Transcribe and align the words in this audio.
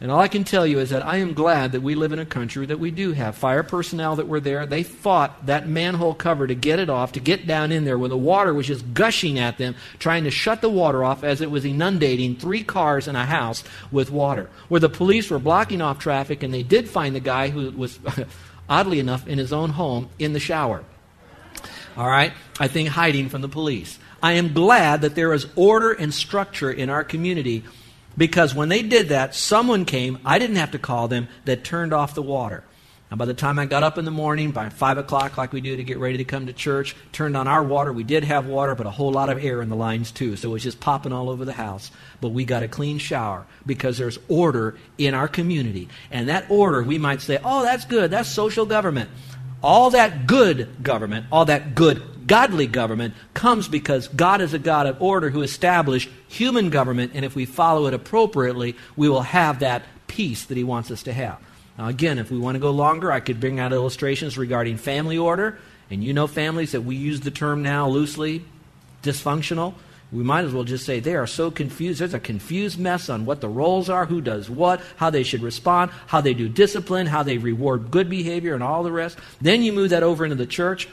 and 0.00 0.12
all 0.12 0.20
I 0.20 0.28
can 0.28 0.44
tell 0.44 0.64
you 0.64 0.78
is 0.78 0.90
that 0.90 1.04
I 1.04 1.16
am 1.16 1.34
glad 1.34 1.72
that 1.72 1.80
we 1.80 1.96
live 1.96 2.12
in 2.12 2.20
a 2.20 2.26
country 2.26 2.66
that 2.66 2.78
we 2.78 2.92
do 2.92 3.12
have 3.12 3.34
fire 3.34 3.64
personnel 3.64 4.14
that 4.16 4.28
were 4.28 4.38
there. 4.38 4.64
They 4.64 4.84
fought 4.84 5.46
that 5.46 5.66
manhole 5.66 6.14
cover 6.14 6.46
to 6.46 6.54
get 6.54 6.78
it 6.78 6.88
off, 6.88 7.12
to 7.12 7.20
get 7.20 7.48
down 7.48 7.72
in 7.72 7.84
there 7.84 7.98
when 7.98 8.10
the 8.10 8.16
water 8.16 8.54
was 8.54 8.68
just 8.68 8.94
gushing 8.94 9.40
at 9.40 9.58
them, 9.58 9.74
trying 9.98 10.22
to 10.22 10.30
shut 10.30 10.60
the 10.60 10.70
water 10.70 11.02
off 11.02 11.24
as 11.24 11.40
it 11.40 11.50
was 11.50 11.64
inundating 11.64 12.36
three 12.36 12.62
cars 12.62 13.08
and 13.08 13.16
a 13.16 13.24
house 13.24 13.64
with 13.90 14.08
water. 14.12 14.48
Where 14.68 14.80
the 14.80 14.88
police 14.88 15.30
were 15.30 15.40
blocking 15.40 15.82
off 15.82 15.98
traffic, 15.98 16.44
and 16.44 16.54
they 16.54 16.62
did 16.62 16.88
find 16.88 17.12
the 17.12 17.20
guy 17.20 17.48
who 17.48 17.72
was, 17.72 17.98
oddly 18.68 19.00
enough, 19.00 19.26
in 19.26 19.38
his 19.38 19.52
own 19.52 19.70
home 19.70 20.10
in 20.20 20.32
the 20.32 20.40
shower. 20.40 20.84
All 21.96 22.06
right? 22.06 22.32
I 22.60 22.68
think 22.68 22.90
hiding 22.90 23.30
from 23.30 23.42
the 23.42 23.48
police. 23.48 23.98
I 24.22 24.34
am 24.34 24.52
glad 24.52 25.00
that 25.00 25.16
there 25.16 25.32
is 25.32 25.48
order 25.56 25.90
and 25.90 26.14
structure 26.14 26.70
in 26.70 26.88
our 26.88 27.02
community 27.02 27.64
because 28.18 28.54
when 28.54 28.68
they 28.68 28.82
did 28.82 29.08
that, 29.08 29.34
someone 29.34 29.86
came, 29.86 30.18
I 30.24 30.38
didn't 30.38 30.56
have 30.56 30.72
to 30.72 30.78
call 30.78 31.08
them, 31.08 31.28
that 31.46 31.64
turned 31.64 31.94
off 31.94 32.14
the 32.14 32.22
water. 32.22 32.64
And 33.10 33.18
by 33.18 33.24
the 33.24 33.32
time 33.32 33.58
I 33.58 33.64
got 33.64 33.82
up 33.82 33.96
in 33.96 34.04
the 34.04 34.10
morning, 34.10 34.50
by 34.50 34.68
5 34.68 34.98
o'clock, 34.98 35.38
like 35.38 35.52
we 35.52 35.62
do 35.62 35.76
to 35.76 35.84
get 35.84 35.96
ready 35.96 36.18
to 36.18 36.24
come 36.24 36.46
to 36.46 36.52
church, 36.52 36.94
turned 37.12 37.38
on 37.38 37.48
our 37.48 37.64
water. 37.64 37.90
We 37.90 38.04
did 38.04 38.24
have 38.24 38.46
water, 38.46 38.74
but 38.74 38.86
a 38.86 38.90
whole 38.90 39.12
lot 39.12 39.30
of 39.30 39.42
air 39.42 39.62
in 39.62 39.70
the 39.70 39.76
lines 39.76 40.10
too. 40.10 40.36
So 40.36 40.50
it 40.50 40.52
was 40.52 40.62
just 40.62 40.80
popping 40.80 41.12
all 41.12 41.30
over 41.30 41.46
the 41.46 41.54
house. 41.54 41.90
But 42.20 42.30
we 42.30 42.44
got 42.44 42.62
a 42.62 42.68
clean 42.68 42.98
shower 42.98 43.46
because 43.64 43.96
there's 43.96 44.18
order 44.28 44.76
in 44.98 45.14
our 45.14 45.28
community. 45.28 45.88
And 46.10 46.28
that 46.28 46.50
order, 46.50 46.82
we 46.82 46.98
might 46.98 47.22
say, 47.22 47.38
oh, 47.42 47.62
that's 47.62 47.86
good. 47.86 48.10
That's 48.10 48.28
social 48.28 48.66
government. 48.66 49.08
All 49.62 49.90
that 49.90 50.26
good 50.26 50.82
government, 50.82 51.26
all 51.32 51.46
that 51.46 51.74
good 51.74 52.02
godly 52.28 52.68
government 52.68 53.14
comes 53.34 53.66
because 53.66 54.06
God 54.06 54.40
is 54.40 54.54
a 54.54 54.58
God 54.58 54.86
of 54.86 55.02
order 55.02 55.30
who 55.30 55.42
established 55.42 56.08
human 56.28 56.70
government, 56.70 57.12
and 57.14 57.24
if 57.24 57.34
we 57.34 57.44
follow 57.44 57.86
it 57.86 57.94
appropriately, 57.94 58.76
we 58.94 59.08
will 59.08 59.22
have 59.22 59.58
that 59.60 59.82
peace 60.06 60.44
that 60.44 60.56
He 60.56 60.62
wants 60.62 60.92
us 60.92 61.02
to 61.04 61.12
have. 61.12 61.40
Now, 61.76 61.88
again, 61.88 62.18
if 62.18 62.30
we 62.30 62.38
want 62.38 62.56
to 62.56 62.60
go 62.60 62.70
longer, 62.70 63.10
I 63.10 63.20
could 63.20 63.40
bring 63.40 63.58
out 63.58 63.72
illustrations 63.72 64.38
regarding 64.38 64.76
family 64.76 65.18
order, 65.18 65.58
and 65.90 66.04
you 66.04 66.12
know 66.12 66.26
families 66.26 66.72
that 66.72 66.82
we 66.82 66.94
use 66.94 67.20
the 67.20 67.30
term 67.30 67.62
now 67.62 67.88
loosely 67.88 68.44
dysfunctional. 69.02 69.74
We 70.10 70.24
might 70.24 70.44
as 70.44 70.52
well 70.52 70.64
just 70.64 70.86
say 70.86 71.00
they 71.00 71.16
are 71.16 71.26
so 71.26 71.50
confused. 71.50 72.00
There's 72.00 72.14
a 72.14 72.20
confused 72.20 72.78
mess 72.78 73.10
on 73.10 73.26
what 73.26 73.40
the 73.40 73.48
roles 73.48 73.90
are, 73.90 74.06
who 74.06 74.20
does 74.20 74.48
what, 74.48 74.80
how 74.96 75.10
they 75.10 75.22
should 75.22 75.42
respond, 75.42 75.90
how 76.06 76.20
they 76.20 76.34
do 76.34 76.48
discipline, 76.48 77.06
how 77.06 77.22
they 77.22 77.38
reward 77.38 77.90
good 77.90 78.08
behavior, 78.08 78.54
and 78.54 78.62
all 78.62 78.82
the 78.82 78.92
rest. 78.92 79.18
Then 79.40 79.62
you 79.62 79.72
move 79.72 79.90
that 79.90 80.02
over 80.02 80.24
into 80.24 80.36
the 80.36 80.46
church. 80.46 80.88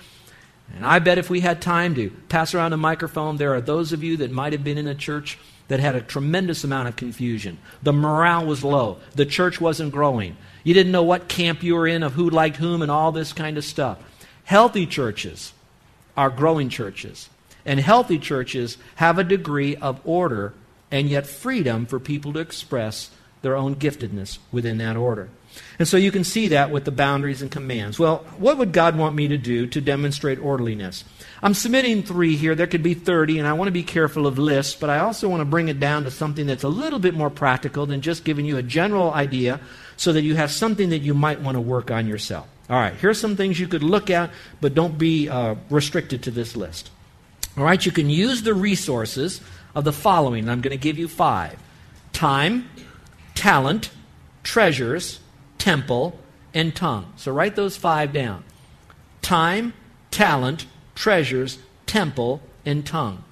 And 0.73 0.85
I 0.85 0.99
bet 0.99 1.17
if 1.17 1.30
we 1.30 1.41
had 1.41 1.61
time 1.61 1.95
to 1.95 2.09
pass 2.30 2.53
around 2.53 2.73
a 2.73 2.77
microphone, 2.77 3.38
there 3.38 3.53
are 3.53 3.61
those 3.61 3.94
of 3.94 4.03
you 4.03 4.17
that 4.17 4.31
might 4.31 4.53
have 4.53 4.63
been 4.63 4.77
in 4.77 4.88
a 4.88 4.95
church 4.95 5.38
that 5.67 5.80
had 5.80 5.95
a 5.95 6.02
tremendous 6.02 6.63
amount 6.63 6.88
of 6.88 6.95
confusion. 6.95 7.57
The 7.81 7.94
morale 7.94 8.45
was 8.45 8.63
low. 8.63 8.97
The 9.16 9.25
church 9.25 9.59
wasn't 9.61 9.94
growing. 9.94 10.38
You 10.63 10.73
didn't 10.73 10.91
know 10.91 11.03
what 11.03 11.27
camp 11.27 11.63
you 11.63 11.75
were 11.75 11.88
in, 11.88 12.03
of 12.03 12.13
who 12.13 12.30
liked 12.30 12.57
whom, 12.57 12.81
and 12.81 12.91
all 12.91 13.11
this 13.11 13.33
kind 13.33 13.57
of 13.57 13.63
stuff. 13.63 13.99
Healthy 14.44 14.85
churches 14.88 15.53
are 16.16 16.30
growing 16.30 16.69
churches. 16.69 17.29
And 17.66 17.79
healthy 17.79 18.19
churches 18.19 18.77
have 18.95 19.17
a 19.17 19.23
degree 19.23 19.75
of 19.75 20.00
order 20.03 20.53
and 20.91 21.09
yet 21.09 21.25
freedom 21.25 21.85
for 21.85 22.00
people 22.00 22.34
to 22.34 22.39
express 22.39 23.09
their 23.41 23.56
own 23.56 23.75
giftedness 23.75 24.38
within 24.51 24.78
that 24.78 24.95
order. 24.95 25.29
And 25.77 25.88
so 25.88 25.97
you 25.97 26.11
can 26.11 26.23
see 26.23 26.47
that 26.49 26.71
with 26.71 26.85
the 26.85 26.91
boundaries 26.91 27.41
and 27.41 27.51
commands. 27.51 27.99
Well, 27.99 28.25
what 28.38 28.57
would 28.57 28.71
God 28.71 28.97
want 28.97 29.16
me 29.16 29.27
to 29.27 29.38
do 29.38 29.67
to 29.67 29.81
demonstrate 29.81 30.39
orderliness? 30.39 31.03
I'm 31.41 31.53
submitting 31.53 32.03
three 32.03 32.35
here. 32.35 32.55
There 32.55 32.67
could 32.67 32.83
be 32.83 32.93
30, 32.93 33.39
and 33.39 33.47
I 33.47 33.53
want 33.53 33.67
to 33.67 33.73
be 33.73 33.83
careful 33.83 34.25
of 34.25 34.38
lists, 34.39 34.75
but 34.75 34.89
I 34.89 34.99
also 34.99 35.27
want 35.29 35.41
to 35.41 35.45
bring 35.45 35.67
it 35.67 35.79
down 35.79 36.03
to 36.05 36.11
something 36.11 36.47
that's 36.47 36.63
a 36.63 36.69
little 36.69 36.99
bit 36.99 37.13
more 37.13 37.29
practical 37.29 37.85
than 37.85 38.01
just 38.01 38.23
giving 38.23 38.45
you 38.45 38.57
a 38.57 38.63
general 38.63 39.13
idea 39.13 39.59
so 39.97 40.13
that 40.13 40.23
you 40.23 40.35
have 40.35 40.51
something 40.51 40.89
that 40.89 40.99
you 40.99 41.13
might 41.13 41.41
want 41.41 41.55
to 41.55 41.61
work 41.61 41.91
on 41.91 42.07
yourself. 42.07 42.47
All 42.69 42.77
right, 42.77 42.95
here's 42.95 43.19
some 43.19 43.35
things 43.35 43.59
you 43.59 43.67
could 43.67 43.83
look 43.83 44.09
at, 44.09 44.31
but 44.59 44.73
don't 44.73 44.97
be 44.97 45.29
uh, 45.29 45.55
restricted 45.69 46.23
to 46.23 46.31
this 46.31 46.55
list. 46.55 46.89
All 47.57 47.63
right, 47.63 47.85
you 47.85 47.91
can 47.91 48.09
use 48.09 48.41
the 48.41 48.53
resources 48.53 49.39
of 49.75 49.83
the 49.83 49.94
following. 49.94 50.49
I'm 50.49 50.61
going 50.61 50.71
to 50.71 50.81
give 50.81 50.97
you 50.97 51.07
five 51.07 51.57
time, 52.11 52.69
talent, 53.35 53.91
treasures, 54.41 55.19
temple, 55.65 56.15
and 56.53 56.75
tongue. 56.75 57.11
So 57.15 57.31
write 57.31 57.55
those 57.55 57.75
five 57.75 58.13
down 58.13 58.43
time, 59.23 59.73
talent, 60.11 60.67
treasures, 60.93 61.57
temple, 61.87 62.39
and 62.67 62.85
tongue. 62.85 63.23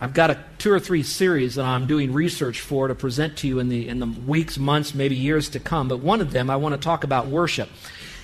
I've 0.00 0.12
got 0.12 0.30
a 0.30 0.38
two 0.58 0.72
or 0.72 0.80
three 0.80 1.04
series 1.04 1.54
that 1.54 1.64
I'm 1.64 1.86
doing 1.86 2.12
research 2.12 2.60
for 2.60 2.88
to 2.88 2.96
present 2.96 3.36
to 3.38 3.46
you 3.46 3.60
in 3.60 3.68
the, 3.68 3.86
in 3.86 4.00
the 4.00 4.06
weeks, 4.06 4.58
months, 4.58 4.92
maybe 4.92 5.14
years 5.14 5.48
to 5.50 5.60
come. 5.60 5.86
But 5.86 6.00
one 6.00 6.20
of 6.20 6.32
them, 6.32 6.50
I 6.50 6.56
want 6.56 6.74
to 6.74 6.80
talk 6.80 7.04
about 7.04 7.28
worship. 7.28 7.68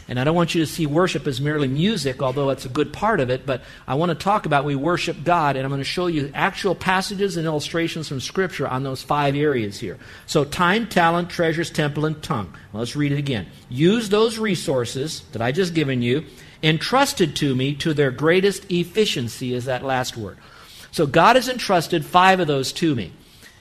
And 0.09 0.21
I 0.21 0.25
don't 0.25 0.37
want 0.37 0.55
you 0.55 0.65
to 0.65 0.71
see 0.71 0.87
worship 0.87 1.27
as 1.27 1.41
merely 1.41 1.67
music, 1.67 2.23
although 2.23 2.51
it's 2.51 2.65
a 2.65 2.69
good 2.69 2.93
part 2.93 3.19
of 3.19 3.29
it, 3.29 3.45
but 3.45 3.63
I 3.89 3.97
want 3.97 4.11
to 4.11 4.15
talk 4.15 4.47
about 4.47 4.65
we 4.65 4.77
worship 4.77 5.25
God, 5.25 5.57
and 5.57 5.65
I'm 5.65 5.71
going 5.71 5.81
to 5.81 5.85
show 5.85 6.07
you 6.07 6.31
actual 6.33 6.77
passages 6.77 7.37
and 7.37 7.45
illustrations 7.45 8.07
from 8.07 8.21
Scripture 8.21 8.69
on 8.69 8.85
those 8.85 9.03
five 9.03 9.35
areas 9.35 9.81
here. 9.81 9.99
So, 10.27 10.45
time, 10.45 10.87
talent, 10.87 11.29
treasures, 11.29 11.71
temple, 11.71 12.05
and 12.05 12.23
tongue. 12.23 12.55
Well, 12.73 12.81
let's 12.81 12.95
read 12.95 13.11
it 13.11 13.19
again. 13.19 13.47
Use 13.69 14.09
those 14.09 14.39
resources 14.39 15.23
that 15.33 15.43
I 15.43 15.51
just 15.51 15.75
given 15.75 16.03
you, 16.03 16.25
entrusted 16.63 17.35
to 17.37 17.57
me 17.57 17.75
to 17.77 17.93
their 17.93 18.13
greatest 18.13 18.71
efficiency, 18.71 19.55
is 19.55 19.65
that 19.65 19.85
last 19.85 20.17
word. 20.17 20.39
So, 20.93 21.09
God 21.09 21.35
has 21.35 21.49
entrusted 21.49 22.05
five 22.05 22.39
of 22.39 22.47
those 22.47 22.73
to 22.75 22.95
me. 22.95 23.13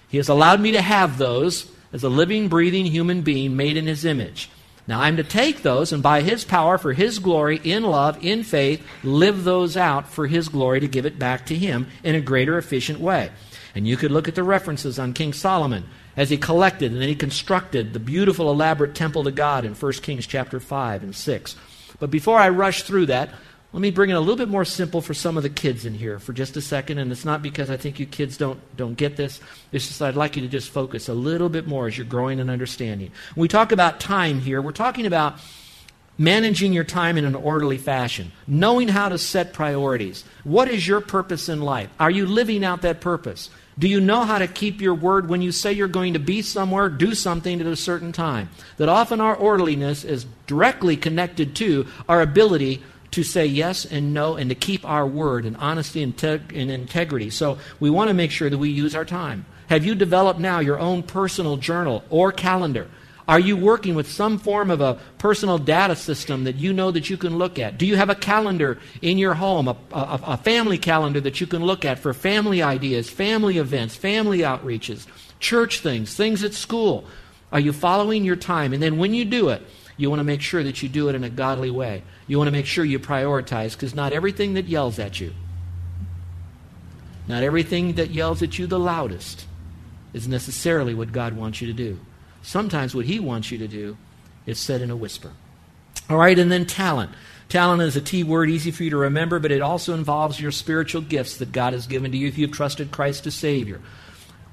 He 0.10 0.18
has 0.18 0.30
allowed 0.30 0.62
me 0.62 0.74
to 0.74 0.82
have 0.82 1.18
those 1.18 1.72
as 1.92 2.04
a 2.04 2.10
living, 2.10 2.50
breathing 2.50 2.86
human 2.86 3.24
being 3.24 3.56
made 3.56 3.78
in 3.78 3.88
His 3.88 4.06
image. 4.06 4.52
Now 4.88 5.02
I'm 5.02 5.18
to 5.18 5.24
take 5.24 5.62
those 5.62 5.92
and 5.92 6.04
by 6.04 6.22
His 6.22 6.46
power, 6.46 6.78
for 6.78 6.94
His 6.94 7.20
glory, 7.20 7.60
in 7.64 7.84
love, 7.84 8.24
in 8.24 8.44
faith, 8.44 8.86
live 9.04 9.44
those 9.44 9.76
out 9.76 10.08
for 10.08 10.28
His 10.28 10.50
glory 10.50 10.80
to 10.80 10.88
give 10.88 11.06
it 11.06 11.18
back 11.18 11.46
to 11.48 11.56
Him 11.56 11.88
in 12.04 12.16
a 12.16 12.22
greater, 12.22 12.58
efficient 12.58 13.00
way. 13.00 13.32
And 13.74 13.88
you 13.88 13.98
could 13.98 14.12
look 14.12 14.28
at 14.28 14.36
the 14.36 14.44
references 14.44 15.00
on 15.00 15.14
King 15.14 15.34
Solomon 15.34 15.86
as 16.16 16.30
he 16.30 16.38
collected 16.38 16.92
and 16.92 17.02
then 17.02 17.10
he 17.10 17.16
constructed 17.16 17.94
the 17.94 18.00
beautiful, 18.00 18.50
elaborate 18.50 18.96
temple 18.96 19.24
to 19.26 19.32
God 19.32 19.66
in 19.66 19.74
1 19.74 19.92
Kings 19.94 20.26
chapter 20.26 20.60
5 20.60 21.04
and 21.04 21.16
6. 21.16 21.56
But 22.00 22.12
before 22.12 22.40
I 22.40 22.50
rush 22.50 22.84
through 22.84 23.08
that, 23.08 23.30
let 23.76 23.82
me 23.82 23.92
bring 23.92 24.10
it 24.10 24.14
a 24.14 24.20
little 24.22 24.38
bit 24.38 24.48
more 24.48 24.64
simple 24.64 25.02
for 25.02 25.14
some 25.14 25.36
of 25.36 25.44
the 25.44 25.50
kids 25.50 25.84
in 25.84 25.94
here 25.94 26.18
for 26.18 26.32
just 26.32 26.56
a 26.56 26.62
second. 26.62 26.98
And 26.98 27.12
it's 27.12 27.26
not 27.26 27.42
because 27.42 27.70
I 27.70 27.76
think 27.76 28.00
you 28.00 28.06
kids 28.06 28.38
don't, 28.38 28.58
don't 28.78 28.96
get 28.96 29.18
this. 29.18 29.42
It's 29.74 29.86
just 29.86 30.02
I'd 30.02 30.16
like 30.16 30.38
you 30.38 30.44
to 30.44 30.48
just 30.48 30.70
focus 30.70 31.10
a 31.10 31.14
little 31.14 31.50
bit 31.50 31.68
more 31.68 31.86
as 31.86 31.98
you're 31.98 32.08
growing 32.08 32.40
in 32.40 32.50
understanding. 32.50 33.12
When 33.34 33.42
we 33.42 33.50
talk 33.50 33.74
about 33.74 34.00
time 34.00 34.40
here, 34.40 34.62
we're 34.62 34.72
talking 34.72 35.06
about 35.06 35.40
managing 36.18 36.72
your 36.72 36.86
time 36.86 37.18
in 37.18 37.26
an 37.26 37.36
orderly 37.36 37.78
fashion, 37.78 38.32
knowing 38.48 38.88
how 38.88 39.10
to 39.10 39.18
set 39.18 39.52
priorities. 39.52 40.24
What 40.46 40.70
is 40.70 40.88
your 40.88 41.02
purpose 41.02 41.50
in 41.50 41.60
life? 41.60 41.90
Are 42.00 42.10
you 42.10 42.28
living 42.28 42.64
out 42.64 42.84
that 42.84 43.02
purpose? 43.02 43.50
Do 43.78 43.90
you 43.90 44.00
know 44.00 44.24
how 44.24 44.38
to 44.38 44.48
keep 44.48 44.80
your 44.80 44.96
word 44.96 45.28
when 45.28 45.42
you 45.42 45.52
say 45.52 45.74
you're 45.74 45.90
going 45.90 46.14
to 46.14 46.20
be 46.20 46.42
somewhere, 46.42 46.88
do 46.88 47.14
something 47.14 47.60
at 47.60 47.68
a 47.68 47.76
certain 47.76 48.14
time? 48.14 48.48
That 48.78 48.88
often 48.88 49.20
our 49.20 49.36
orderliness 49.36 50.06
is 50.06 50.26
directly 50.48 50.96
connected 50.96 51.58
to 51.58 51.88
our 52.08 52.22
ability 52.22 52.82
to 53.16 53.24
say 53.24 53.46
yes 53.46 53.86
and 53.86 54.14
no 54.14 54.36
and 54.36 54.50
to 54.50 54.56
keep 54.56 54.84
our 54.84 55.08
word 55.08 55.46
and 55.46 55.56
honesty 55.56 56.04
and, 56.04 56.18
te- 56.18 56.42
and 56.54 56.70
integrity. 56.70 57.30
So 57.30 57.58
we 57.80 57.90
want 57.90 58.10
to 58.10 58.14
make 58.14 58.30
sure 58.30 58.50
that 58.50 58.58
we 58.58 58.70
use 58.70 58.94
our 58.94 59.06
time. 59.06 59.46
Have 59.70 59.86
you 59.86 59.96
developed 59.96 60.38
now 60.38 60.60
your 60.60 60.78
own 60.78 61.02
personal 61.02 61.56
journal 61.56 62.04
or 62.10 62.34
calendar? 62.34 62.90
Are 63.26 63.40
you 63.40 63.56
working 63.56 63.96
with 63.96 64.12
some 64.12 64.38
form 64.38 64.70
of 64.70 64.82
a 64.82 65.00
personal 65.18 65.58
data 65.58 65.96
system 65.96 66.44
that 66.44 66.58
you 66.58 66.74
know 66.74 66.92
that 66.92 67.10
you 67.10 67.16
can 67.16 67.38
look 67.38 67.58
at? 67.58 67.78
Do 67.78 67.86
you 67.86 67.96
have 67.96 68.10
a 68.10 68.16
calendar 68.16 68.80
in 69.02 69.18
your 69.18 69.34
home, 69.34 69.70
a, 69.70 69.78
a, 69.94 70.20
a, 70.24 70.38
family 70.38 70.78
calendar 70.78 71.22
that 71.22 71.40
you 71.40 71.48
can 71.48 71.64
look 71.64 71.86
at 71.86 71.98
for 71.98 72.14
family 72.14 72.62
ideas, 72.62 73.10
family 73.10 73.58
events, 73.58 73.96
family 73.96 74.40
outreaches, 74.40 75.08
church 75.40 75.80
things, 75.80 76.14
things 76.14 76.44
at 76.44 76.54
school? 76.54 77.06
Are 77.54 77.62
you 77.62 77.72
following 77.72 78.26
your 78.26 78.36
time? 78.36 78.74
And 78.74 78.84
then 78.84 78.98
when 78.98 79.14
you 79.14 79.24
do 79.24 79.50
it, 79.50 79.66
you 79.98 80.10
want 80.10 80.20
to 80.20 80.26
make 80.26 80.42
sure 80.42 80.64
that 80.64 80.84
you 80.84 80.90
do 80.90 81.10
it 81.10 81.16
in 81.16 81.24
a 81.24 81.30
godly 81.30 81.72
way. 81.72 82.04
You 82.28 82.38
want 82.38 82.48
to 82.48 82.52
make 82.52 82.66
sure 82.66 82.84
you 82.84 83.00
prioritize 83.00 83.74
because 83.74 83.96
not 83.96 84.14
everything 84.14 84.56
that 84.56 84.66
yells 84.66 85.00
at 85.00 85.20
you, 85.20 85.34
not 87.28 87.44
everything 87.44 87.94
that 87.94 88.12
yells 88.12 88.42
at 88.42 88.60
you 88.60 88.68
the 88.68 88.80
loudest, 88.80 89.46
is 90.14 90.28
necessarily 90.28 90.94
what 90.94 91.12
God 91.12 91.34
wants 91.34 91.62
you 91.62 91.68
to 91.68 91.74
do. 91.74 92.00
Sometimes 92.42 92.94
what 92.94 93.06
He 93.06 93.20
wants 93.20 93.52
you 93.52 93.58
to 93.58 93.68
do 93.68 93.98
is 94.46 94.60
said 94.60 94.82
in 94.82 94.92
a 94.92 94.96
whisper. 94.96 95.32
All 96.10 96.18
right, 96.18 96.38
and 96.38 96.52
then 96.52 96.66
talent. 96.66 97.12
Talent 97.50 97.82
is 97.82 97.96
a 97.96 98.02
T 98.02 98.24
word, 98.24 98.50
easy 98.50 98.72
for 98.72 98.84
you 98.84 98.90
to 98.92 98.98
remember, 98.98 99.40
but 99.40 99.52
it 99.52 99.62
also 99.62 99.94
involves 99.94 100.40
your 100.40 100.52
spiritual 100.52 101.02
gifts 101.02 101.38
that 101.38 101.52
God 101.52 101.74
has 101.74 101.88
given 101.88 102.12
to 102.12 102.18
you 102.18 102.28
if 102.28 102.38
you've 102.38 102.52
trusted 102.52 102.92
Christ 102.92 103.26
as 103.28 103.36
Savior. 103.36 103.82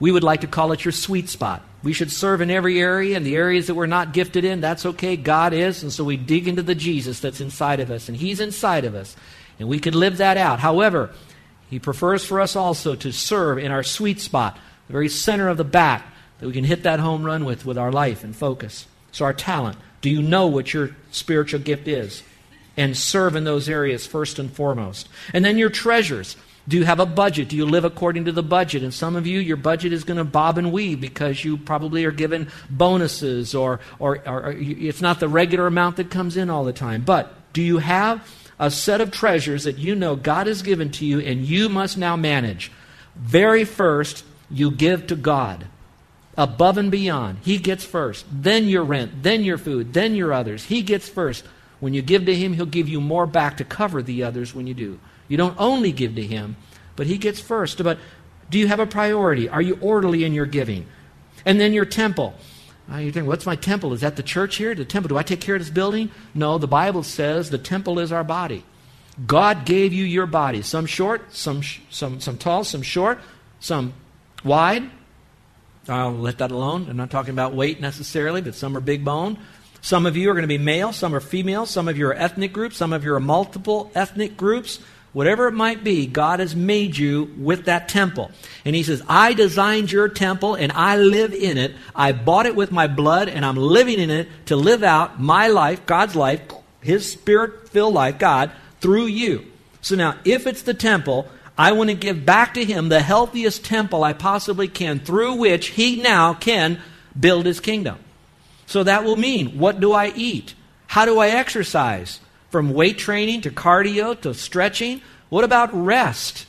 We 0.02 0.10
would 0.10 0.24
like 0.24 0.40
to 0.40 0.48
call 0.48 0.72
it 0.72 0.84
your 0.84 0.90
sweet 0.90 1.28
spot. 1.28 1.62
We 1.84 1.92
should 1.92 2.10
serve 2.10 2.40
in 2.40 2.50
every 2.50 2.80
area, 2.80 3.16
and 3.16 3.24
the 3.24 3.36
areas 3.36 3.68
that 3.68 3.76
we're 3.76 3.86
not 3.86 4.12
gifted 4.12 4.44
in, 4.44 4.60
that's 4.60 4.84
okay. 4.84 5.16
God 5.16 5.52
is, 5.52 5.84
and 5.84 5.92
so 5.92 6.02
we 6.02 6.16
dig 6.16 6.48
into 6.48 6.64
the 6.64 6.74
Jesus 6.74 7.20
that's 7.20 7.40
inside 7.40 7.78
of 7.78 7.88
us, 7.88 8.08
and 8.08 8.18
He's 8.18 8.40
inside 8.40 8.84
of 8.84 8.96
us, 8.96 9.14
and 9.60 9.68
we 9.68 9.78
could 9.78 9.94
live 9.94 10.16
that 10.16 10.36
out. 10.36 10.58
However, 10.58 11.10
He 11.70 11.78
prefers 11.78 12.24
for 12.24 12.40
us 12.40 12.56
also 12.56 12.96
to 12.96 13.12
serve 13.12 13.58
in 13.58 13.70
our 13.70 13.84
sweet 13.84 14.20
spot, 14.20 14.58
the 14.88 14.92
very 14.92 15.08
center 15.08 15.48
of 15.48 15.56
the 15.56 15.62
bat, 15.62 16.04
that 16.40 16.48
we 16.48 16.52
can 16.52 16.64
hit 16.64 16.82
that 16.82 16.98
home 16.98 17.22
run 17.22 17.44
with 17.44 17.64
with 17.64 17.78
our 17.78 17.92
life 17.92 18.24
and 18.24 18.34
focus. 18.34 18.88
So, 19.12 19.24
our 19.24 19.32
talent. 19.32 19.78
Do 20.00 20.10
you 20.10 20.20
know 20.20 20.48
what 20.48 20.74
your 20.74 20.96
spiritual 21.12 21.60
gift 21.60 21.86
is? 21.86 22.24
And 22.76 22.96
serve 22.96 23.36
in 23.36 23.44
those 23.44 23.68
areas 23.68 24.04
first 24.04 24.40
and 24.40 24.52
foremost. 24.52 25.08
And 25.32 25.44
then 25.44 25.58
your 25.58 25.70
treasures. 25.70 26.36
Do 26.68 26.76
you 26.76 26.84
have 26.84 27.00
a 27.00 27.06
budget? 27.06 27.48
Do 27.48 27.56
you 27.56 27.66
live 27.66 27.84
according 27.84 28.26
to 28.26 28.32
the 28.32 28.42
budget? 28.42 28.82
And 28.82 28.94
some 28.94 29.16
of 29.16 29.26
you, 29.26 29.40
your 29.40 29.56
budget 29.56 29.92
is 29.92 30.04
going 30.04 30.18
to 30.18 30.24
bob 30.24 30.58
and 30.58 30.72
weave 30.72 31.00
because 31.00 31.44
you 31.44 31.56
probably 31.56 32.04
are 32.04 32.12
given 32.12 32.48
bonuses 32.70 33.54
or, 33.54 33.80
or, 33.98 34.18
or, 34.28 34.52
it's 34.52 35.00
not 35.00 35.18
the 35.18 35.28
regular 35.28 35.66
amount 35.66 35.96
that 35.96 36.10
comes 36.10 36.36
in 36.36 36.50
all 36.50 36.64
the 36.64 36.72
time. 36.72 37.02
But 37.02 37.34
do 37.52 37.62
you 37.62 37.78
have 37.78 38.26
a 38.60 38.70
set 38.70 39.00
of 39.00 39.10
treasures 39.10 39.64
that 39.64 39.78
you 39.78 39.96
know 39.96 40.14
God 40.14 40.46
has 40.46 40.62
given 40.62 40.90
to 40.92 41.04
you 41.04 41.18
and 41.18 41.44
you 41.44 41.68
must 41.68 41.98
now 41.98 42.14
manage? 42.14 42.70
Very 43.16 43.64
first, 43.64 44.24
you 44.48 44.70
give 44.70 45.08
to 45.08 45.16
God 45.16 45.66
above 46.36 46.78
and 46.78 46.90
beyond. 46.90 47.38
He 47.42 47.58
gets 47.58 47.84
first. 47.84 48.24
Then 48.30 48.68
your 48.68 48.84
rent, 48.84 49.22
then 49.22 49.42
your 49.42 49.58
food, 49.58 49.92
then 49.92 50.14
your 50.14 50.32
others. 50.32 50.64
He 50.64 50.82
gets 50.82 51.08
first. 51.08 51.44
When 51.80 51.94
you 51.94 52.02
give 52.02 52.26
to 52.26 52.34
Him, 52.34 52.52
He'll 52.52 52.66
give 52.66 52.88
you 52.88 53.00
more 53.00 53.26
back 53.26 53.56
to 53.56 53.64
cover 53.64 54.02
the 54.02 54.22
others 54.22 54.54
when 54.54 54.66
you 54.66 54.74
do. 54.74 55.00
You 55.28 55.36
don't 55.36 55.56
only 55.58 55.92
give 55.92 56.14
to 56.16 56.22
Him, 56.22 56.56
but 56.96 57.06
He 57.06 57.18
gets 57.18 57.40
first. 57.40 57.82
But 57.82 57.98
do 58.50 58.58
you 58.58 58.68
have 58.68 58.80
a 58.80 58.86
priority? 58.86 59.48
Are 59.48 59.62
you 59.62 59.78
orderly 59.80 60.24
in 60.24 60.34
your 60.34 60.46
giving? 60.46 60.86
And 61.44 61.60
then 61.60 61.72
your 61.72 61.84
temple. 61.84 62.34
Uh, 62.92 62.96
you 62.96 63.12
think, 63.12 63.26
what's 63.26 63.46
my 63.46 63.56
temple? 63.56 63.92
Is 63.92 64.00
that 64.00 64.16
the 64.16 64.22
church 64.22 64.56
here? 64.56 64.74
The 64.74 64.84
temple? 64.84 65.08
Do 65.08 65.16
I 65.16 65.22
take 65.22 65.40
care 65.40 65.54
of 65.54 65.60
this 65.60 65.70
building? 65.70 66.10
No, 66.34 66.58
the 66.58 66.68
Bible 66.68 67.02
says 67.02 67.50
the 67.50 67.58
temple 67.58 67.98
is 67.98 68.12
our 68.12 68.24
body. 68.24 68.64
God 69.26 69.64
gave 69.64 69.92
you 69.92 70.04
your 70.04 70.26
body. 70.26 70.62
Some 70.62 70.86
short, 70.86 71.34
some, 71.34 71.62
some, 71.90 72.20
some 72.20 72.38
tall, 72.38 72.64
some 72.64 72.82
short, 72.82 73.20
some 73.60 73.92
wide. 74.42 74.90
I'll 75.88 76.12
let 76.12 76.38
that 76.38 76.50
alone. 76.50 76.88
I'm 76.88 76.96
not 76.96 77.10
talking 77.10 77.32
about 77.32 77.54
weight 77.54 77.80
necessarily, 77.80 78.40
but 78.40 78.54
some 78.54 78.76
are 78.76 78.80
big 78.80 79.04
bone. 79.04 79.38
Some 79.80 80.06
of 80.06 80.16
you 80.16 80.30
are 80.30 80.34
going 80.34 80.42
to 80.42 80.48
be 80.48 80.58
male, 80.58 80.92
some 80.92 81.14
are 81.14 81.20
female, 81.20 81.66
some 81.66 81.88
of 81.88 81.98
you 81.98 82.06
are 82.06 82.14
ethnic 82.14 82.52
groups, 82.52 82.76
some 82.76 82.92
of 82.92 83.04
you 83.04 83.14
are 83.14 83.20
multiple 83.20 83.90
ethnic 83.94 84.36
groups. 84.36 84.78
Whatever 85.12 85.46
it 85.48 85.52
might 85.52 85.84
be, 85.84 86.06
God 86.06 86.40
has 86.40 86.56
made 86.56 86.96
you 86.96 87.30
with 87.36 87.66
that 87.66 87.88
temple. 87.88 88.30
And 88.64 88.74
He 88.74 88.82
says, 88.82 89.02
I 89.08 89.34
designed 89.34 89.92
your 89.92 90.08
temple 90.08 90.54
and 90.54 90.72
I 90.72 90.96
live 90.96 91.34
in 91.34 91.58
it. 91.58 91.74
I 91.94 92.12
bought 92.12 92.46
it 92.46 92.56
with 92.56 92.72
my 92.72 92.86
blood 92.86 93.28
and 93.28 93.44
I'm 93.44 93.56
living 93.56 93.98
in 93.98 94.10
it 94.10 94.28
to 94.46 94.56
live 94.56 94.82
out 94.82 95.20
my 95.20 95.48
life, 95.48 95.84
God's 95.84 96.16
life, 96.16 96.40
His 96.80 97.10
spirit 97.10 97.68
filled 97.68 97.94
life, 97.94 98.18
God, 98.18 98.52
through 98.80 99.06
you. 99.06 99.46
So 99.82 99.96
now, 99.96 100.16
if 100.24 100.46
it's 100.46 100.62
the 100.62 100.74
temple, 100.74 101.28
I 101.58 101.72
want 101.72 101.90
to 101.90 101.94
give 101.94 102.24
back 102.24 102.54
to 102.54 102.64
Him 102.64 102.88
the 102.88 103.02
healthiest 103.02 103.64
temple 103.64 104.04
I 104.04 104.14
possibly 104.14 104.68
can 104.68 104.98
through 104.98 105.34
which 105.34 105.68
He 105.68 106.00
now 106.00 106.32
can 106.32 106.80
build 107.18 107.44
His 107.44 107.60
kingdom. 107.60 107.98
So 108.66 108.82
that 108.84 109.04
will 109.04 109.16
mean 109.16 109.58
what 109.58 109.78
do 109.78 109.92
I 109.92 110.12
eat? 110.16 110.54
How 110.86 111.04
do 111.04 111.18
I 111.18 111.28
exercise? 111.28 112.20
From 112.52 112.74
weight 112.74 112.98
training 112.98 113.40
to 113.40 113.50
cardio 113.50 114.18
to 114.20 114.34
stretching? 114.34 115.00
What 115.30 115.42
about 115.42 115.70
rest? 115.72 116.46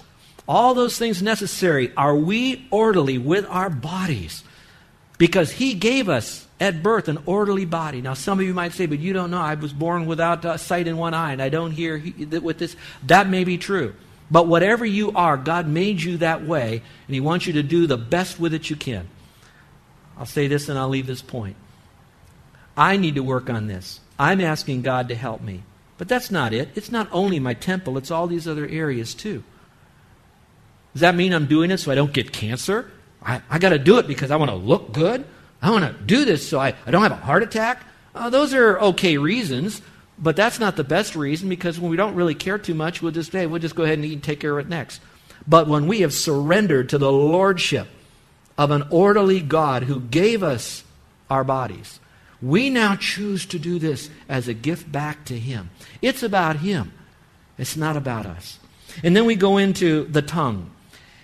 All 0.47 0.73
those 0.73 0.97
things 0.97 1.23
necessary. 1.23 1.94
Are 1.95 2.15
we 2.15 2.67
orderly 2.69 3.17
with 3.17 3.45
our 3.50 3.69
bodies? 3.69 4.44
Because 5.17 5.51
He 5.51 5.73
gave 5.73 6.09
us 6.09 6.45
at 6.59 6.83
birth 6.83 7.07
an 7.07 7.19
orderly 7.25 7.63
body. 7.63 8.01
Now, 8.01 8.13
some 8.13 8.39
of 8.39 8.45
you 8.45 8.53
might 8.53 8.73
say, 8.73 8.85
but 8.85 9.00
you 9.00 9.13
don't 9.13 9.31
know. 9.31 9.39
I 9.39 9.55
was 9.55 9.71
born 9.71 10.05
without 10.05 10.44
uh, 10.44 10.57
sight 10.57 10.88
in 10.88 10.97
one 10.97 11.13
eye, 11.13 11.31
and 11.31 11.41
I 11.41 11.47
don't 11.47 11.71
hear 11.71 12.03
with 12.41 12.59
this. 12.59 12.75
That 13.03 13.29
may 13.29 13.45
be 13.45 13.57
true. 13.57 13.95
But 14.29 14.47
whatever 14.47 14.85
you 14.85 15.13
are, 15.13 15.38
God 15.38 15.67
made 15.67 16.01
you 16.01 16.17
that 16.17 16.45
way, 16.45 16.81
and 17.07 17.13
He 17.13 17.21
wants 17.21 17.47
you 17.47 17.53
to 17.53 17.63
do 17.63 17.88
the 17.88 17.97
best 17.97 18.39
with 18.39 18.53
it 18.53 18.69
you 18.69 18.75
can. 18.75 19.07
I'll 20.17 20.25
say 20.25 20.47
this 20.47 20.67
and 20.67 20.77
I'll 20.77 20.89
leave 20.89 21.07
this 21.07 21.21
point. 21.21 21.56
I 22.75 22.97
need 22.97 23.15
to 23.15 23.23
work 23.23 23.49
on 23.49 23.67
this. 23.67 24.01
I'm 24.19 24.41
asking 24.41 24.81
God 24.81 25.07
to 25.07 25.15
help 25.15 25.41
me. 25.41 25.63
But 25.98 26.07
that's 26.07 26.31
not 26.31 26.54
it. 26.54 26.69
It's 26.75 26.92
not 26.92 27.07
only 27.12 27.40
my 27.40 27.54
temple, 27.54 27.98
it's 27.98 28.12
all 28.12 28.28
these 28.28 28.48
other 28.48 28.68
areas 28.68 29.13
too. 29.13 29.44
Does 30.94 31.01
that 31.01 31.16
mean 31.16 31.34
I'm 31.34 31.45
doing 31.45 31.72
it 31.72 31.78
so 31.80 31.92
I 31.92 31.95
don't 31.95 32.13
get 32.13 32.31
cancer? 32.31 32.92
I, 33.22 33.42
I 33.50 33.60
got 33.60 33.69
to 33.69 33.80
do 33.80 33.98
it 34.00 34.07
because 34.07 34.31
I 34.31 34.36
want 34.36 34.51
to 34.51 34.56
look 34.56 34.94
good? 34.94 35.25
I 35.62 35.72
want 35.72 35.86
to 35.86 36.04
do 36.04 36.25
this 36.25 36.48
so 36.48 36.60
I, 36.60 36.75
I 36.86 36.92
don't 36.92 37.04
have 37.04 37.12
a 37.12 37.16
heart 37.16 37.42
attack? 37.44 37.84
Uh, 38.13 38.30
those 38.30 38.54
are 38.54 38.80
okay 38.80 39.18
reasons, 39.18 39.81
but 40.19 40.36
that's 40.36 40.60
not 40.60 40.75
the 40.75 40.84
best 40.84 41.16
reason 41.16 41.50
because 41.50 41.80
when 41.80 41.90
we 41.90 41.98
don't 41.98 42.16
really 42.16 42.36
care 42.36 42.57
too 42.57 42.74
much, 42.74 43.01
we'll 43.01 43.12
just, 43.12 43.31
hey, 43.31 43.48
we'll 43.48 43.62
just 43.62 43.75
go 43.75 43.84
ahead 43.84 43.98
and 43.98 44.06
eat 44.06 44.13
and 44.13 44.24
take 44.24 44.40
care 44.40 44.57
of 44.57 44.66
it 44.66 44.69
next. 44.69 45.01
But 45.48 45.68
when 45.68 45.88
we 45.88 46.01
have 46.01 46.13
surrendered 46.13 46.90
to 46.90 46.98
the 46.98 47.12
lordship 47.12 47.88
of 48.57 48.72
an 48.72 48.84
orderly 48.92 49.42
God 49.42 49.84
who 49.84 50.00
gave 50.00 50.44
us 50.44 50.84
our 51.30 51.44
bodies, 51.44 52.00
we 52.44 52.69
now 52.69 52.98
choose 52.98 53.45
to 53.48 53.57
do 53.57 53.80
this 53.80 54.10
as 54.28 54.50
a 54.50 54.54
gift 54.54 54.92
back 54.92 55.24
to 55.25 55.40
Him. 55.40 55.69
It's 56.01 56.22
about 56.22 56.57
Him, 56.57 56.92
it's 57.57 57.78
not 57.78 57.95
about 57.95 58.25
us. 58.25 58.60
And 59.01 59.16
then 59.16 59.25
we 59.25 59.36
go 59.36 59.57
into 59.57 60.04
the 60.06 60.22
tongue. 60.22 60.69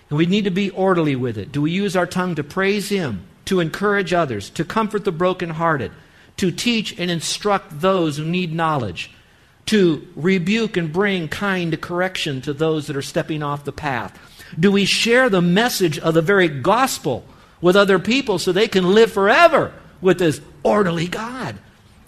And 0.08 0.16
we 0.18 0.26
need 0.26 0.44
to 0.44 0.50
be 0.50 0.70
orderly 0.70 1.14
with 1.14 1.38
it. 1.38 1.52
Do 1.52 1.62
we 1.62 1.70
use 1.70 1.94
our 1.94 2.06
tongue 2.06 2.34
to 2.34 2.42
praise 2.42 2.88
Him, 2.88 3.26
to 3.44 3.60
encourage 3.60 4.12
others, 4.12 4.50
to 4.50 4.64
comfort 4.64 5.04
the 5.04 5.12
brokenhearted, 5.12 5.92
to 6.38 6.50
teach 6.50 6.98
and 6.98 7.10
instruct 7.10 7.80
those 7.80 8.16
who 8.16 8.24
need 8.24 8.52
knowledge, 8.52 9.12
to 9.66 10.08
rebuke 10.16 10.76
and 10.76 10.92
bring 10.92 11.28
kind 11.28 11.80
correction 11.80 12.40
to 12.40 12.52
those 12.52 12.86
that 12.86 12.96
are 12.96 13.02
stepping 13.02 13.42
off 13.42 13.64
the 13.64 13.72
path? 13.72 14.18
Do 14.58 14.72
we 14.72 14.84
share 14.84 15.28
the 15.28 15.42
message 15.42 15.98
of 15.98 16.14
the 16.14 16.22
very 16.22 16.48
gospel 16.48 17.24
with 17.60 17.76
other 17.76 17.98
people 17.98 18.38
so 18.38 18.50
they 18.50 18.68
can 18.68 18.94
live 18.94 19.12
forever 19.12 19.72
with 20.00 20.18
this 20.18 20.40
orderly 20.62 21.08
God. 21.08 21.56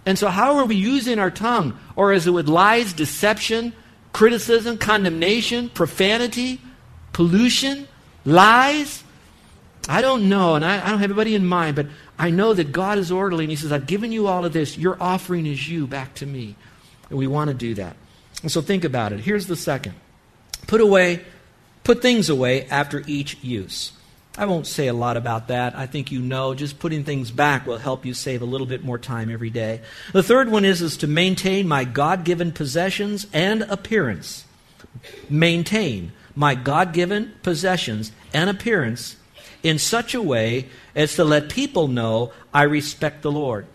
And 0.05 0.19
so, 0.19 0.29
how 0.29 0.57
are 0.57 0.65
we 0.65 0.75
using 0.75 1.19
our 1.19 1.31
tongue? 1.31 1.79
Or 1.95 2.13
is 2.13 2.27
it 2.27 2.31
with 2.31 2.49
lies, 2.49 2.93
deception, 2.93 3.73
criticism, 4.13 4.79
condemnation, 4.79 5.69
profanity, 5.69 6.61
pollution, 7.13 7.87
lies? 8.25 9.05
I 9.89 10.01
don't 10.01 10.29
know, 10.29 10.55
and 10.55 10.65
I, 10.65 10.85
I, 10.85 10.91
don't 10.91 11.01
have 11.01 11.11
anybody 11.11 11.35
in 11.35 11.45
mind, 11.47 11.77
but 11.77 11.87
I 12.19 12.31
know 12.31 12.55
that 12.55 12.73
God 12.73 12.99
is 12.99 13.11
orderly, 13.11 13.45
and 13.45 13.51
He 13.51 13.57
says, 13.57 13.73
I've 13.73 13.87
given 13.87 14.13
you 14.13 14.27
all 14.27 14.45
of 14.45 14.53
this. 14.53 14.77
Your 14.77 14.97
offering 15.01 15.47
is 15.47 15.69
you 15.69 15.87
back 15.87 16.15
to 16.17 16.27
me. 16.27 16.57
And 17.11 17.19
we 17.19 17.27
want 17.27 17.49
to 17.49 17.55
do 17.55 17.75
that. 17.75 17.97
And 18.43 18.51
so, 18.51 18.61
think 18.61 18.85
about 18.85 19.13
it. 19.13 19.21
Here's 19.21 19.47
the 19.47 19.57
second 19.57 19.95
put 20.67 20.81
away, 20.81 21.25
put 21.85 22.03
things 22.03 22.29
away 22.29 22.67
after 22.67 23.05
each 23.07 23.43
use. 23.43 23.93
I 24.37 24.47
won't 24.47 24.67
say 24.67 24.87
a 24.87 24.95
lot 24.95 25.19
about 25.19 25.49
that. 25.49 25.77
I 25.77 25.87
think 25.87 26.11
you 26.11 26.21
know 26.21 26.55
just 26.55 26.79
putting 26.79 27.05
things 27.05 27.31
back 27.31 27.67
will 27.67 27.77
help 27.77 28.07
you 28.07 28.15
save 28.15 28.41
a 28.41 28.47
little 28.47 28.67
bit 28.67 28.83
more 28.83 28.99
time 28.99 29.31
every 29.31 29.51
day. 29.51 29.83
The 30.13 30.23
third 30.23 30.51
one 30.51 30.65
is, 30.65 30.81
is 30.81 30.97
to 30.99 31.07
maintain 31.07 31.69
my 31.69 31.85
God 31.85 32.25
given 32.25 32.51
possessions 32.51 33.27
and 33.33 33.63
appearance. 33.63 34.47
Maintain 35.29 36.13
my 36.35 36.55
God 36.55 36.95
given 36.95 37.33
possessions 37.43 38.11
and 38.33 38.49
appearance 38.49 39.17
in 39.63 39.79
such 39.79 40.15
a 40.15 40.23
way 40.23 40.69
as 40.95 41.15
to 41.17 41.25
let 41.25 41.51
people 41.51 41.89
know 41.89 42.33
I 42.55 42.63
respect 42.63 43.23
the 43.23 43.33
Lord. 43.33 43.67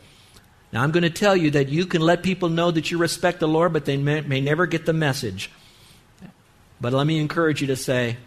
Now, 0.73 0.83
I'm 0.83 0.91
going 0.91 1.03
to 1.03 1.09
tell 1.09 1.35
you 1.35 1.51
that 1.51 1.69
you 1.69 1.85
can 1.85 2.01
let 2.01 2.23
people 2.23 2.49
know 2.49 2.71
that 2.71 2.91
you 2.91 2.97
respect 2.97 3.39
the 3.39 3.47
Lord, 3.47 3.73
but 3.73 3.85
they 3.85 3.95
may, 3.95 4.21
may 4.21 4.41
never 4.41 4.65
get 4.65 4.85
the 4.85 4.93
message. 4.93 5.49
But 6.81 6.93
let 6.93 7.07
me 7.07 7.19
encourage 7.19 7.61
you 7.61 7.67
to 7.67 7.75
say, 7.75 8.17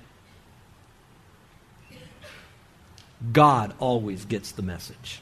God 3.33 3.75
always 3.79 4.25
gets 4.25 4.53
the 4.53 4.63
message. 4.63 5.21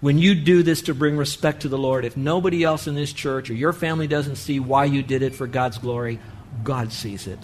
When 0.00 0.18
you 0.18 0.34
do 0.34 0.62
this 0.62 0.82
to 0.82 0.94
bring 0.94 1.16
respect 1.16 1.62
to 1.62 1.68
the 1.68 1.78
Lord, 1.78 2.04
if 2.04 2.16
nobody 2.16 2.62
else 2.62 2.86
in 2.86 2.94
this 2.94 3.12
church 3.12 3.48
or 3.48 3.54
your 3.54 3.72
family 3.72 4.06
doesn't 4.06 4.36
see 4.36 4.60
why 4.60 4.84
you 4.84 5.02
did 5.02 5.22
it 5.22 5.34
for 5.34 5.46
God's 5.46 5.78
glory, 5.78 6.20
God 6.62 6.92
sees 6.92 7.26
it. 7.26 7.38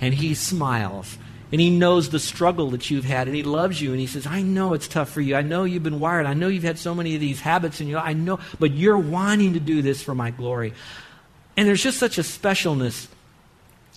And 0.00 0.14
He 0.14 0.34
smiles. 0.34 1.18
And 1.50 1.60
He 1.60 1.70
knows 1.70 2.10
the 2.10 2.18
struggle 2.18 2.70
that 2.70 2.88
you've 2.88 3.04
had. 3.04 3.26
And 3.26 3.36
He 3.36 3.42
loves 3.42 3.82
you. 3.82 3.90
And 3.90 4.00
He 4.00 4.06
says, 4.06 4.26
I 4.26 4.42
know 4.42 4.74
it's 4.74 4.88
tough 4.88 5.10
for 5.10 5.20
you. 5.20 5.34
I 5.34 5.42
know 5.42 5.64
you've 5.64 5.82
been 5.82 6.00
wired. 6.00 6.26
I 6.26 6.34
know 6.34 6.48
you've 6.48 6.62
had 6.62 6.78
so 6.78 6.94
many 6.94 7.14
of 7.14 7.20
these 7.20 7.40
habits 7.40 7.80
in 7.80 7.88
you. 7.88 7.98
I 7.98 8.12
know, 8.12 8.38
but 8.60 8.72
you're 8.72 8.98
wanting 8.98 9.54
to 9.54 9.60
do 9.60 9.82
this 9.82 10.02
for 10.02 10.14
my 10.14 10.30
glory. 10.30 10.72
And 11.56 11.66
there's 11.66 11.82
just 11.82 11.98
such 11.98 12.18
a 12.18 12.22
specialness 12.22 13.08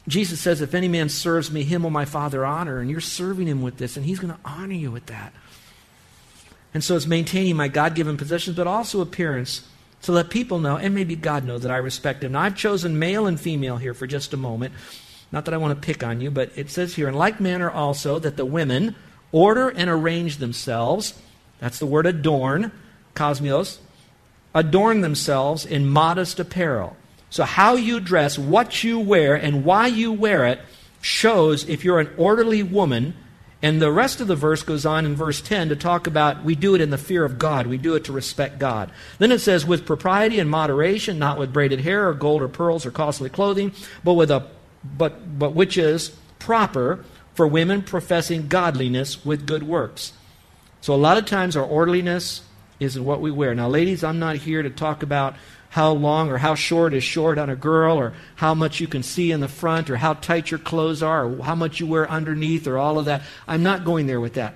Jesus 0.07 0.39
says, 0.39 0.61
If 0.61 0.73
any 0.73 0.87
man 0.87 1.09
serves 1.09 1.51
me, 1.51 1.63
him 1.63 1.83
will 1.83 1.89
my 1.89 2.05
Father 2.05 2.45
honor. 2.45 2.79
And 2.79 2.89
you're 2.89 3.01
serving 3.01 3.47
him 3.47 3.61
with 3.61 3.77
this, 3.77 3.97
and 3.97 4.05
he's 4.05 4.19
going 4.19 4.33
to 4.33 4.39
honor 4.45 4.73
you 4.73 4.91
with 4.91 5.07
that. 5.07 5.33
And 6.73 6.83
so 6.83 6.95
it's 6.95 7.07
maintaining 7.07 7.55
my 7.55 7.67
God 7.67 7.95
given 7.95 8.17
possessions, 8.17 8.55
but 8.55 8.67
also 8.67 9.01
appearance 9.01 9.67
to 10.03 10.11
let 10.11 10.29
people 10.29 10.59
know, 10.59 10.77
and 10.77 10.93
maybe 10.93 11.15
God 11.15 11.43
know 11.43 11.57
that 11.57 11.71
I 11.71 11.77
respect 11.77 12.23
him. 12.23 12.33
Now, 12.33 12.41
I've 12.41 12.55
chosen 12.55 12.99
male 12.99 13.25
and 13.25 13.39
female 13.39 13.77
here 13.77 13.93
for 13.93 14.07
just 14.07 14.33
a 14.33 14.37
moment. 14.37 14.73
Not 15.31 15.45
that 15.45 15.53
I 15.53 15.57
want 15.57 15.79
to 15.79 15.85
pick 15.85 16.03
on 16.03 16.21
you, 16.21 16.31
but 16.31 16.51
it 16.55 16.69
says 16.69 16.95
here, 16.95 17.09
in 17.09 17.15
like 17.15 17.39
manner 17.39 17.69
also, 17.69 18.19
that 18.19 18.37
the 18.37 18.45
women 18.45 18.95
order 19.31 19.69
and 19.69 19.89
arrange 19.89 20.37
themselves. 20.37 21.19
That's 21.59 21.79
the 21.79 21.85
word 21.85 22.05
adorn, 22.05 22.71
cosmos. 23.13 23.79
Adorn 24.53 25.01
themselves 25.01 25.65
in 25.65 25.87
modest 25.87 26.39
apparel. 26.39 26.95
So, 27.37 27.43
how 27.43 27.75
you 27.75 27.99
dress, 27.99 28.35
what 28.39 28.83
you 28.83 28.97
wear, 28.97 29.35
and 29.35 29.63
why 29.63 29.85
you 29.85 30.11
wear 30.11 30.47
it 30.47 30.59
shows 31.01 31.69
if 31.69 31.85
you're 31.85 31.99
an 31.99 32.09
orderly 32.17 32.63
woman. 32.63 33.13
And 33.61 33.79
the 33.79 33.91
rest 33.91 34.19
of 34.19 34.27
the 34.27 34.35
verse 34.35 34.63
goes 34.63 34.87
on 34.87 35.05
in 35.05 35.15
verse 35.15 35.39
10 35.39 35.69
to 35.69 35.75
talk 35.75 36.07
about 36.07 36.43
we 36.43 36.55
do 36.55 36.73
it 36.73 36.81
in 36.81 36.89
the 36.89 36.97
fear 36.97 37.23
of 37.23 37.37
God. 37.37 37.67
We 37.67 37.77
do 37.77 37.93
it 37.93 38.05
to 38.05 38.11
respect 38.11 38.57
God. 38.57 38.89
Then 39.19 39.31
it 39.31 39.37
says, 39.37 39.67
with 39.67 39.85
propriety 39.85 40.39
and 40.39 40.49
moderation, 40.49 41.19
not 41.19 41.37
with 41.37 41.53
braided 41.53 41.81
hair 41.81 42.09
or 42.09 42.15
gold 42.15 42.41
or 42.41 42.47
pearls 42.47 42.87
or 42.87 42.89
costly 42.89 43.29
clothing, 43.29 43.71
but 44.03 44.15
with 44.15 44.31
a 44.31 44.47
but 44.83 45.37
but 45.37 45.53
which 45.53 45.77
is 45.77 46.17
proper 46.39 47.05
for 47.35 47.45
women 47.45 47.83
professing 47.83 48.47
godliness 48.47 49.23
with 49.23 49.45
good 49.45 49.61
works. 49.61 50.13
So 50.81 50.91
a 50.91 50.97
lot 50.97 51.19
of 51.19 51.25
times 51.25 51.55
our 51.55 51.63
orderliness 51.63 52.41
is 52.79 52.95
in 52.95 53.05
what 53.05 53.21
we 53.21 53.29
wear. 53.29 53.53
Now, 53.53 53.67
ladies, 53.67 54.03
I'm 54.03 54.17
not 54.17 54.37
here 54.37 54.63
to 54.63 54.71
talk 54.71 55.03
about 55.03 55.35
how 55.69 55.91
long 55.91 56.29
or 56.29 56.37
how 56.37 56.55
short 56.55 56.93
is 56.93 57.03
short 57.03 57.37
on 57.37 57.49
a 57.49 57.55
girl, 57.55 57.97
or 57.97 58.13
how 58.35 58.53
much 58.53 58.79
you 58.79 58.87
can 58.87 59.03
see 59.03 59.31
in 59.31 59.39
the 59.39 59.47
front, 59.47 59.89
or 59.89 59.97
how 59.97 60.13
tight 60.13 60.49
your 60.51 60.59
clothes 60.59 61.03
are, 61.03 61.25
or 61.25 61.43
how 61.43 61.55
much 61.55 61.79
you 61.79 61.87
wear 61.87 62.09
underneath, 62.09 62.67
or 62.67 62.77
all 62.77 62.99
of 62.99 63.05
that. 63.05 63.21
I'm 63.47 63.63
not 63.63 63.85
going 63.85 64.07
there 64.07 64.21
with 64.21 64.35
that. 64.35 64.55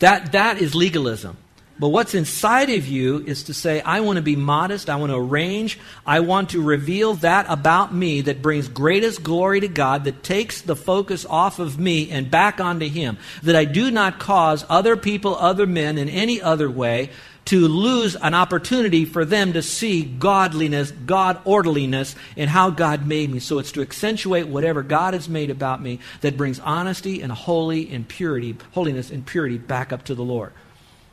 That, 0.00 0.32
that 0.32 0.60
is 0.60 0.74
legalism. 0.74 1.38
But 1.78 1.88
what's 1.88 2.14
inside 2.14 2.70
of 2.70 2.86
you 2.86 3.22
is 3.26 3.44
to 3.44 3.54
say, 3.54 3.82
I 3.82 4.00
want 4.00 4.16
to 4.16 4.22
be 4.22 4.34
modest, 4.34 4.88
I 4.88 4.96
want 4.96 5.12
to 5.12 5.18
arrange, 5.18 5.78
I 6.06 6.20
want 6.20 6.50
to 6.50 6.62
reveal 6.62 7.14
that 7.16 7.44
about 7.50 7.92
me 7.92 8.22
that 8.22 8.40
brings 8.40 8.66
greatest 8.68 9.22
glory 9.22 9.60
to 9.60 9.68
God, 9.68 10.04
that 10.04 10.22
takes 10.22 10.62
the 10.62 10.76
focus 10.76 11.26
off 11.28 11.58
of 11.58 11.78
me 11.78 12.10
and 12.10 12.30
back 12.30 12.60
onto 12.60 12.88
Him. 12.88 13.18
That 13.42 13.56
I 13.56 13.66
do 13.66 13.90
not 13.90 14.18
cause 14.18 14.64
other 14.70 14.96
people, 14.96 15.36
other 15.36 15.66
men, 15.66 15.98
in 15.98 16.08
any 16.08 16.40
other 16.40 16.70
way 16.70 17.10
to 17.46 17.68
lose 17.68 18.16
an 18.16 18.34
opportunity 18.34 19.04
for 19.04 19.24
them 19.24 19.52
to 19.54 19.62
see 19.62 20.04
godliness, 20.04 20.90
God 20.90 21.40
orderliness, 21.44 22.14
and 22.36 22.50
how 22.50 22.70
God 22.70 23.06
made 23.06 23.30
me. 23.30 23.38
So 23.38 23.58
it's 23.58 23.72
to 23.72 23.82
accentuate 23.82 24.48
whatever 24.48 24.82
God 24.82 25.14
has 25.14 25.28
made 25.28 25.50
about 25.50 25.82
me 25.82 26.00
that 26.20 26.36
brings 26.36 26.60
honesty 26.60 27.22
and 27.22 27.32
holy 27.32 27.92
and 27.92 28.06
purity, 28.06 28.56
holiness 28.72 29.10
and 29.10 29.24
purity 29.24 29.58
back 29.58 29.92
up 29.92 30.04
to 30.04 30.14
the 30.14 30.24
Lord. 30.24 30.52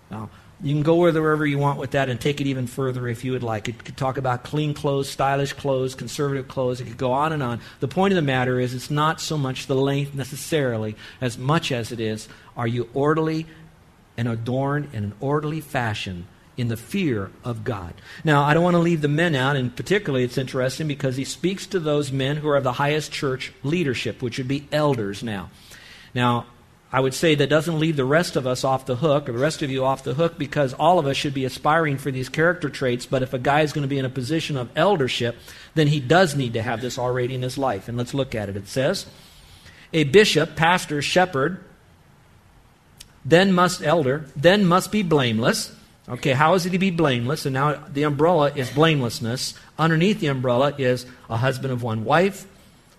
Now, 0.09 0.29
you 0.61 0.73
can 0.73 0.83
go 0.83 0.95
wherever 0.95 1.45
you 1.45 1.57
want 1.57 1.77
with 1.77 1.91
that 1.91 2.07
and 2.07 2.19
take 2.19 2.39
it 2.39 2.47
even 2.47 2.67
further 2.67 3.07
if 3.07 3.25
you 3.25 3.33
would 3.33 3.43
like. 3.43 3.67
It 3.67 3.83
could 3.83 3.97
talk 3.97 4.17
about 4.17 4.43
clean 4.43 4.73
clothes, 4.73 5.09
stylish 5.09 5.53
clothes, 5.53 5.93
conservative 5.93 6.47
clothes. 6.47 6.79
It 6.79 6.85
could 6.85 6.97
go 6.97 7.11
on 7.11 7.33
and 7.33 7.43
on. 7.43 7.59
The 7.81 7.89
point 7.89 8.13
of 8.13 8.15
the 8.15 8.21
matter 8.21 8.59
is 8.59 8.73
it's 8.73 8.89
not 8.89 9.19
so 9.19 9.37
much 9.37 9.67
the 9.67 9.75
length 9.75 10.15
necessarily 10.15 10.95
as 11.19 11.37
much 11.37 11.71
as 11.73 11.91
it 11.91 11.99
is 11.99 12.29
are 12.55 12.67
you 12.67 12.89
orderly 12.93 13.45
and 14.17 14.27
adorned 14.27 14.89
in 14.93 15.03
an 15.03 15.13
orderly 15.19 15.61
fashion 15.61 16.27
in 16.55 16.67
the 16.67 16.77
fear 16.77 17.31
of 17.43 17.63
God. 17.63 17.93
Now, 18.23 18.43
I 18.43 18.53
don't 18.53 18.63
want 18.63 18.75
to 18.75 18.79
leave 18.79 19.01
the 19.01 19.07
men 19.07 19.35
out, 19.35 19.55
and 19.55 19.75
particularly 19.75 20.23
it's 20.23 20.37
interesting 20.37 20.87
because 20.87 21.15
he 21.15 21.25
speaks 21.25 21.65
to 21.67 21.79
those 21.79 22.11
men 22.11 22.37
who 22.37 22.47
are 22.49 22.57
of 22.57 22.63
the 22.63 22.73
highest 22.73 23.11
church 23.11 23.51
leadership, 23.63 24.21
which 24.21 24.37
would 24.37 24.47
be 24.47 24.67
elders 24.71 25.23
now. 25.23 25.49
Now, 26.13 26.45
I 26.91 26.99
would 26.99 27.15
say 27.15 27.33
that 27.33 27.49
doesn't 27.49 27.79
leave 27.79 27.95
the 27.95 28.05
rest 28.05 28.35
of 28.35 28.45
us 28.45 28.63
off 28.63 28.85
the 28.85 28.97
hook, 28.97 29.27
or 29.27 29.31
the 29.31 29.39
rest 29.39 29.63
of 29.63 29.71
you 29.71 29.83
off 29.83 30.03
the 30.03 30.13
hook, 30.13 30.37
because 30.37 30.75
all 30.75 30.99
of 30.99 31.07
us 31.07 31.17
should 31.17 31.33
be 31.33 31.43
aspiring 31.43 31.97
for 31.97 32.11
these 32.11 32.29
character 32.29 32.69
traits. 32.69 33.07
But 33.07 33.23
if 33.23 33.33
a 33.33 33.39
guy 33.39 33.61
is 33.61 33.73
going 33.73 33.81
to 33.81 33.87
be 33.87 33.97
in 33.97 34.05
a 34.05 34.09
position 34.09 34.57
of 34.57 34.69
eldership, 34.75 35.35
then 35.73 35.87
he 35.87 35.99
does 35.99 36.35
need 36.35 36.53
to 36.53 36.61
have 36.61 36.81
this 36.81 36.99
already 36.99 37.33
in 37.33 37.41
his 37.41 37.57
life. 37.57 37.87
And 37.87 37.97
let's 37.97 38.13
look 38.13 38.35
at 38.35 38.47
it. 38.47 38.55
It 38.55 38.67
says, 38.67 39.07
A 39.91 40.03
bishop, 40.03 40.55
pastor, 40.55 41.01
shepherd, 41.01 41.63
then 43.25 43.53
must 43.53 43.83
elder, 43.83 44.25
then 44.35 44.65
must 44.65 44.91
be 44.91 45.03
blameless. 45.03 45.73
Okay, 46.07 46.33
how 46.33 46.53
is 46.53 46.65
he 46.65 46.71
to 46.71 46.79
be 46.79 46.91
blameless? 46.91 47.45
And 47.45 47.53
now 47.53 47.85
the 47.91 48.03
umbrella 48.03 48.51
is 48.53 48.69
blamelessness. 48.69 49.53
Underneath 49.79 50.19
the 50.19 50.27
umbrella 50.27 50.73
is 50.77 51.05
a 51.29 51.37
husband 51.37 51.71
of 51.71 51.81
one 51.81 52.03
wife, 52.03 52.45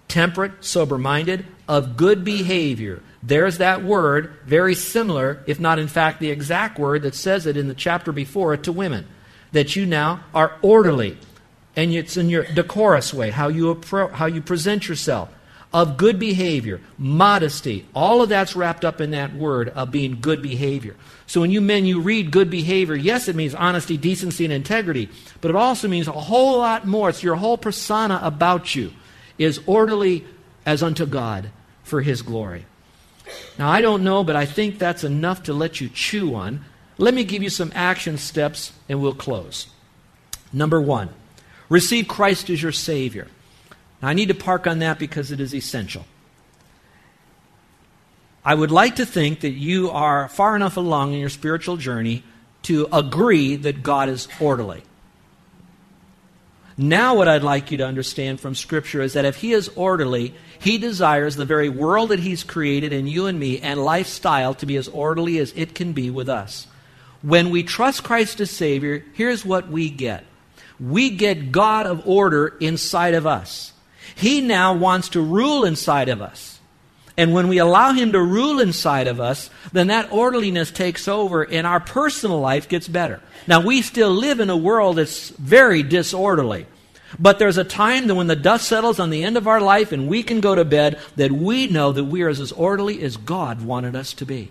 temperate, 0.09 0.65
sober 0.65 0.97
minded, 0.97 1.45
of 1.69 1.97
good 1.97 2.25
behavior. 2.25 3.03
There's 3.23 3.59
that 3.59 3.85
word, 3.85 4.35
very 4.47 4.75
similar, 4.75 5.43
if 5.47 5.61
not 5.61 5.79
in 5.79 5.89
fact 5.89 6.21
the 6.21 6.31
exact 6.31 6.79
word 6.79 7.03
that 7.03 7.15
says 7.15 7.47
it 7.47 7.57
in 7.57 7.69
the 7.69 7.75
chapter 7.75 8.13
before 8.13 8.55
it 8.55 8.63
to 8.65 8.73
women. 8.73 9.07
That 9.53 9.77
you 9.77 9.85
now 9.85 10.25
are 10.35 10.57
orderly. 10.63 11.19
And 11.77 11.93
it's 11.93 12.17
in 12.17 12.31
your 12.31 12.45
decorous 12.45 13.13
way, 13.13 13.31
how 13.31 13.49
you, 13.49 13.75
appro- 13.75 14.13
how 14.13 14.27
you 14.27 14.41
present 14.41 14.89
yourself 14.89 15.29
of 15.75 15.97
good 15.97 16.21
behavior, 16.21 16.81
modesty. 16.97 17.85
All 17.97 18.23
of 18.23 18.29
that's 18.29 18.55
wrapped 18.55 18.85
up 18.85 19.01
in 19.01 19.11
that 19.11 19.35
word 19.35 19.71
of 19.71 19.91
being 19.91 20.21
good 20.21 20.41
behavior. 20.41 20.95
So 21.27 21.41
when 21.41 21.51
you 21.51 21.61
men, 21.61 21.85
you 21.85 22.01
read 22.01 22.31
good 22.31 22.49
behavior, 22.49 22.95
yes, 22.95 23.27
it 23.27 23.35
means 23.35 23.57
honesty, 23.57 23.97
decency, 23.97 24.45
and 24.45 24.55
integrity, 24.55 25.09
but 25.41 25.51
it 25.51 25.57
also 25.57 25.89
means 25.89 26.07
a 26.07 26.13
whole 26.13 26.59
lot 26.59 26.87
more. 26.87 27.09
It's 27.09 27.25
your 27.25 27.35
whole 27.35 27.59
persona 27.59 28.21
about 28.23 28.77
you 28.77 28.93
is 29.37 29.61
orderly 29.67 30.25
as 30.65 30.81
unto 30.81 31.07
God 31.07 31.51
for 31.83 32.03
His 32.03 32.23
glory. 32.23 32.67
Now, 33.59 33.69
I 33.69 33.81
don't 33.81 34.05
know, 34.05 34.23
but 34.23 34.37
I 34.37 34.47
think 34.47 34.79
that's 34.79 35.03
enough 35.03 35.43
to 35.45 35.53
let 35.53 35.81
you 35.81 35.89
chew 35.89 36.37
on. 36.37 36.65
Let 36.99 37.15
me 37.15 37.25
give 37.25 37.43
you 37.43 37.51
some 37.51 37.73
action 37.75 38.17
steps 38.17 38.73
and 38.89 39.03
we'll 39.03 39.13
close. 39.13 39.67
Number 40.53 40.81
one, 40.81 41.09
receive 41.69 42.07
Christ 42.07 42.49
as 42.49 42.63
your 42.63 42.71
Savior. 42.71 43.27
Now, 44.03 44.09
I 44.09 44.13
need 44.13 44.29
to 44.29 44.35
park 44.35 44.67
on 44.67 44.81
that 44.81 44.99
because 44.99 45.31
it 45.31 45.41
is 45.41 45.55
essential. 45.55 46.05
I 48.45 48.55
would 48.55 48.71
like 48.71 48.97
to 48.97 49.07
think 49.07 49.41
that 49.41 49.51
you 49.51 49.91
are 49.91 50.29
far 50.29 50.55
enough 50.55 50.77
along 50.77 51.15
in 51.15 51.21
your 51.21 51.31
spiritual 51.31 51.79
journey 51.79 52.23
to 52.65 52.89
agree 52.93 53.57
that 53.57 53.83
God 53.83 54.09
is 54.09 54.29
orderly. 54.39 54.83
Now, 56.77 57.15
what 57.15 57.29
I'd 57.29 57.45
like 57.45 57.71
you 57.71 57.79
to 57.79 57.87
understand 57.87 58.41
from 58.41 58.55
Scripture 58.55 59.01
is 59.01 59.13
that 59.13 59.25
if 59.25 59.37
He 59.37 59.53
is 59.53 59.69
orderly, 59.77 60.35
He 60.59 60.77
desires 60.77 61.37
the 61.37 61.45
very 61.45 61.69
world 61.69 62.09
that 62.09 62.19
He's 62.19 62.43
created 62.43 62.93
in 62.93 63.07
you 63.07 63.27
and 63.27 63.39
me 63.39 63.61
and 63.61 63.83
lifestyle 63.83 64.55
to 64.55 64.67
be 64.67 64.77
as 64.77 64.89
orderly 64.89 65.39
as 65.39 65.53
it 65.57 65.75
can 65.75 65.93
be 65.93 66.11
with 66.11 66.29
us. 66.29 66.67
When 67.23 67.51
we 67.51 67.63
trust 67.63 68.03
Christ 68.03 68.41
as 68.41 68.51
Savior, 68.51 69.05
here's 69.15 69.45
what 69.45 69.69
we 69.69 69.89
get 69.89 70.25
we 70.81 71.11
get 71.11 71.53
God 71.53 71.87
of 71.87 72.07
order 72.09 72.49
inside 72.59 73.15
of 73.15 73.27
us. 73.27 73.73
He 74.15 74.41
now 74.41 74.75
wants 74.75 75.11
to 75.11 75.21
rule 75.21 75.65
inside 75.65 76.09
of 76.09 76.23
us. 76.23 76.61
And 77.17 77.33
when 77.33 77.49
we 77.49 77.59
allow 77.59 77.93
Him 77.93 78.13
to 78.13 78.21
rule 78.21 78.61
inside 78.61 79.07
of 79.07 79.21
us, 79.21 79.51
then 79.73 79.87
that 79.87 80.13
orderliness 80.13 80.71
takes 80.71 81.07
over 81.07 81.43
and 81.43 81.67
our 81.67 81.81
personal 81.81 82.41
life 82.41 82.69
gets 82.69 82.89
better. 82.89 83.21
Now, 83.47 83.61
we 83.61 83.83
still 83.83 84.11
live 84.11 84.41
in 84.41 84.51
a 84.51 84.57
world 84.57 84.97
that's 84.97 85.31
very 85.31 85.83
disorderly. 85.83 86.67
But 87.19 87.39
there's 87.39 87.59
a 87.59 87.65
time 87.65 88.09
that 88.09 88.15
when 88.17 88.27
the 88.27 88.35
dust 88.35 88.67
settles 88.67 88.99
on 88.99 89.11
the 89.11 89.23
end 89.23 89.37
of 89.37 89.47
our 89.47 89.61
life 89.61 89.93
and 89.93 90.09
we 90.09 90.25
can 90.25 90.41
go 90.41 90.55
to 90.57 90.65
bed, 90.65 90.99
that 91.15 91.31
we 91.31 91.69
know 91.69 91.93
that 91.93 92.05
we 92.05 92.23
are 92.23 92.29
as 92.29 92.51
orderly 92.51 93.03
as 93.03 93.17
God 93.17 93.63
wanted 93.63 93.95
us 93.95 94.13
to 94.15 94.27
be. 94.27 94.51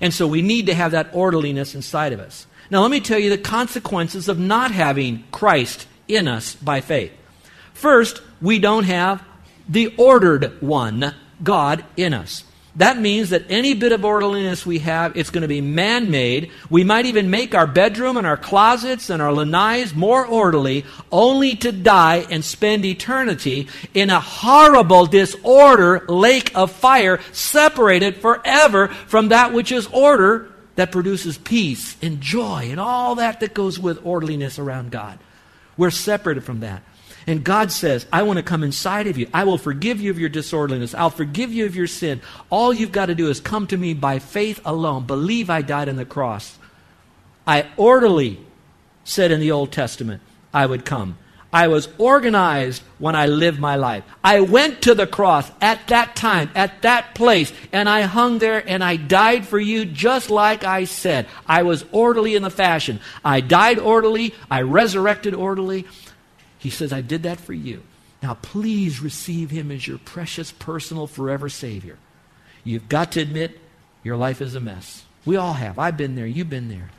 And 0.00 0.12
so 0.12 0.26
we 0.26 0.42
need 0.42 0.66
to 0.66 0.74
have 0.74 0.90
that 0.90 1.10
orderliness 1.12 1.76
inside 1.76 2.12
of 2.12 2.18
us. 2.18 2.48
Now, 2.70 2.82
let 2.82 2.90
me 2.90 3.00
tell 3.00 3.18
you 3.18 3.30
the 3.30 3.38
consequences 3.38 4.28
of 4.28 4.40
not 4.40 4.72
having 4.72 5.22
Christ 5.30 5.86
in 6.08 6.26
us 6.26 6.56
by 6.56 6.80
faith. 6.80 7.12
First, 7.76 8.22
we 8.40 8.58
don't 8.58 8.84
have 8.84 9.22
the 9.68 9.94
ordered 9.98 10.62
one, 10.62 11.14
God, 11.42 11.84
in 11.96 12.14
us. 12.14 12.42
That 12.76 12.98
means 12.98 13.30
that 13.30 13.44
any 13.50 13.74
bit 13.74 13.92
of 13.92 14.04
orderliness 14.04 14.64
we 14.64 14.78
have, 14.78 15.14
it's 15.14 15.28
going 15.28 15.42
to 15.42 15.48
be 15.48 15.60
man 15.60 16.10
made. 16.10 16.50
We 16.70 16.84
might 16.84 17.04
even 17.04 17.30
make 17.30 17.54
our 17.54 17.66
bedroom 17.66 18.16
and 18.16 18.26
our 18.26 18.38
closets 18.38 19.10
and 19.10 19.20
our 19.20 19.30
lanais 19.30 19.94
more 19.94 20.26
orderly, 20.26 20.86
only 21.12 21.54
to 21.56 21.70
die 21.70 22.26
and 22.30 22.42
spend 22.42 22.86
eternity 22.86 23.68
in 23.92 24.08
a 24.08 24.20
horrible 24.20 25.04
disorder 25.04 26.06
lake 26.08 26.52
of 26.54 26.72
fire, 26.72 27.20
separated 27.32 28.16
forever 28.16 28.88
from 28.88 29.28
that 29.28 29.52
which 29.52 29.70
is 29.70 29.86
order 29.88 30.50
that 30.76 30.92
produces 30.92 31.36
peace 31.36 31.96
and 32.00 32.22
joy 32.22 32.68
and 32.70 32.80
all 32.80 33.16
that 33.16 33.40
that 33.40 33.52
goes 33.52 33.78
with 33.78 34.04
orderliness 34.04 34.58
around 34.58 34.90
God. 34.90 35.18
We're 35.76 35.90
separated 35.90 36.44
from 36.44 36.60
that. 36.60 36.82
And 37.26 37.42
God 37.42 37.72
says, 37.72 38.06
I 38.12 38.22
want 38.22 38.36
to 38.36 38.42
come 38.42 38.62
inside 38.62 39.08
of 39.08 39.18
you. 39.18 39.28
I 39.34 39.44
will 39.44 39.58
forgive 39.58 40.00
you 40.00 40.10
of 40.10 40.18
your 40.18 40.28
disorderliness. 40.28 40.94
I'll 40.94 41.10
forgive 41.10 41.52
you 41.52 41.66
of 41.66 41.74
your 41.74 41.88
sin. 41.88 42.20
All 42.50 42.72
you've 42.72 42.92
got 42.92 43.06
to 43.06 43.16
do 43.16 43.28
is 43.28 43.40
come 43.40 43.66
to 43.68 43.76
me 43.76 43.94
by 43.94 44.20
faith 44.20 44.60
alone. 44.64 45.06
Believe 45.06 45.50
I 45.50 45.62
died 45.62 45.88
on 45.88 45.96
the 45.96 46.04
cross. 46.04 46.56
I 47.46 47.66
orderly 47.76 48.38
said 49.02 49.32
in 49.32 49.40
the 49.40 49.50
Old 49.50 49.72
Testament, 49.72 50.22
I 50.54 50.66
would 50.66 50.84
come. 50.84 51.18
I 51.52 51.68
was 51.68 51.88
organized 51.98 52.82
when 52.98 53.16
I 53.16 53.26
lived 53.26 53.58
my 53.58 53.76
life. 53.76 54.04
I 54.22 54.40
went 54.40 54.82
to 54.82 54.94
the 54.94 55.06
cross 55.06 55.50
at 55.60 55.86
that 55.88 56.14
time, 56.14 56.50
at 56.54 56.82
that 56.82 57.14
place, 57.14 57.52
and 57.72 57.88
I 57.88 58.02
hung 58.02 58.38
there 58.38 58.62
and 58.68 58.84
I 58.84 58.96
died 58.96 59.46
for 59.46 59.58
you 59.58 59.84
just 59.84 60.28
like 60.28 60.64
I 60.64 60.84
said. 60.84 61.26
I 61.46 61.62
was 61.62 61.84
orderly 61.92 62.34
in 62.34 62.42
the 62.42 62.50
fashion. 62.50 63.00
I 63.24 63.40
died 63.40 63.78
orderly. 63.78 64.34
I 64.50 64.62
resurrected 64.62 65.34
orderly. 65.34 65.86
He 66.66 66.70
says, 66.70 66.92
I 66.92 67.00
did 67.00 67.22
that 67.22 67.38
for 67.38 67.52
you. 67.52 67.84
Now, 68.24 68.34
please 68.42 68.98
receive 68.98 69.52
him 69.52 69.70
as 69.70 69.86
your 69.86 69.98
precious, 69.98 70.50
personal, 70.50 71.06
forever 71.06 71.48
Savior. 71.48 71.96
You've 72.64 72.88
got 72.88 73.12
to 73.12 73.20
admit 73.20 73.60
your 74.02 74.16
life 74.16 74.42
is 74.42 74.56
a 74.56 74.60
mess. 74.60 75.04
We 75.24 75.36
all 75.36 75.52
have. 75.52 75.78
I've 75.78 75.96
been 75.96 76.16
there. 76.16 76.26
You've 76.26 76.50
been 76.50 76.68
there. 76.68 76.90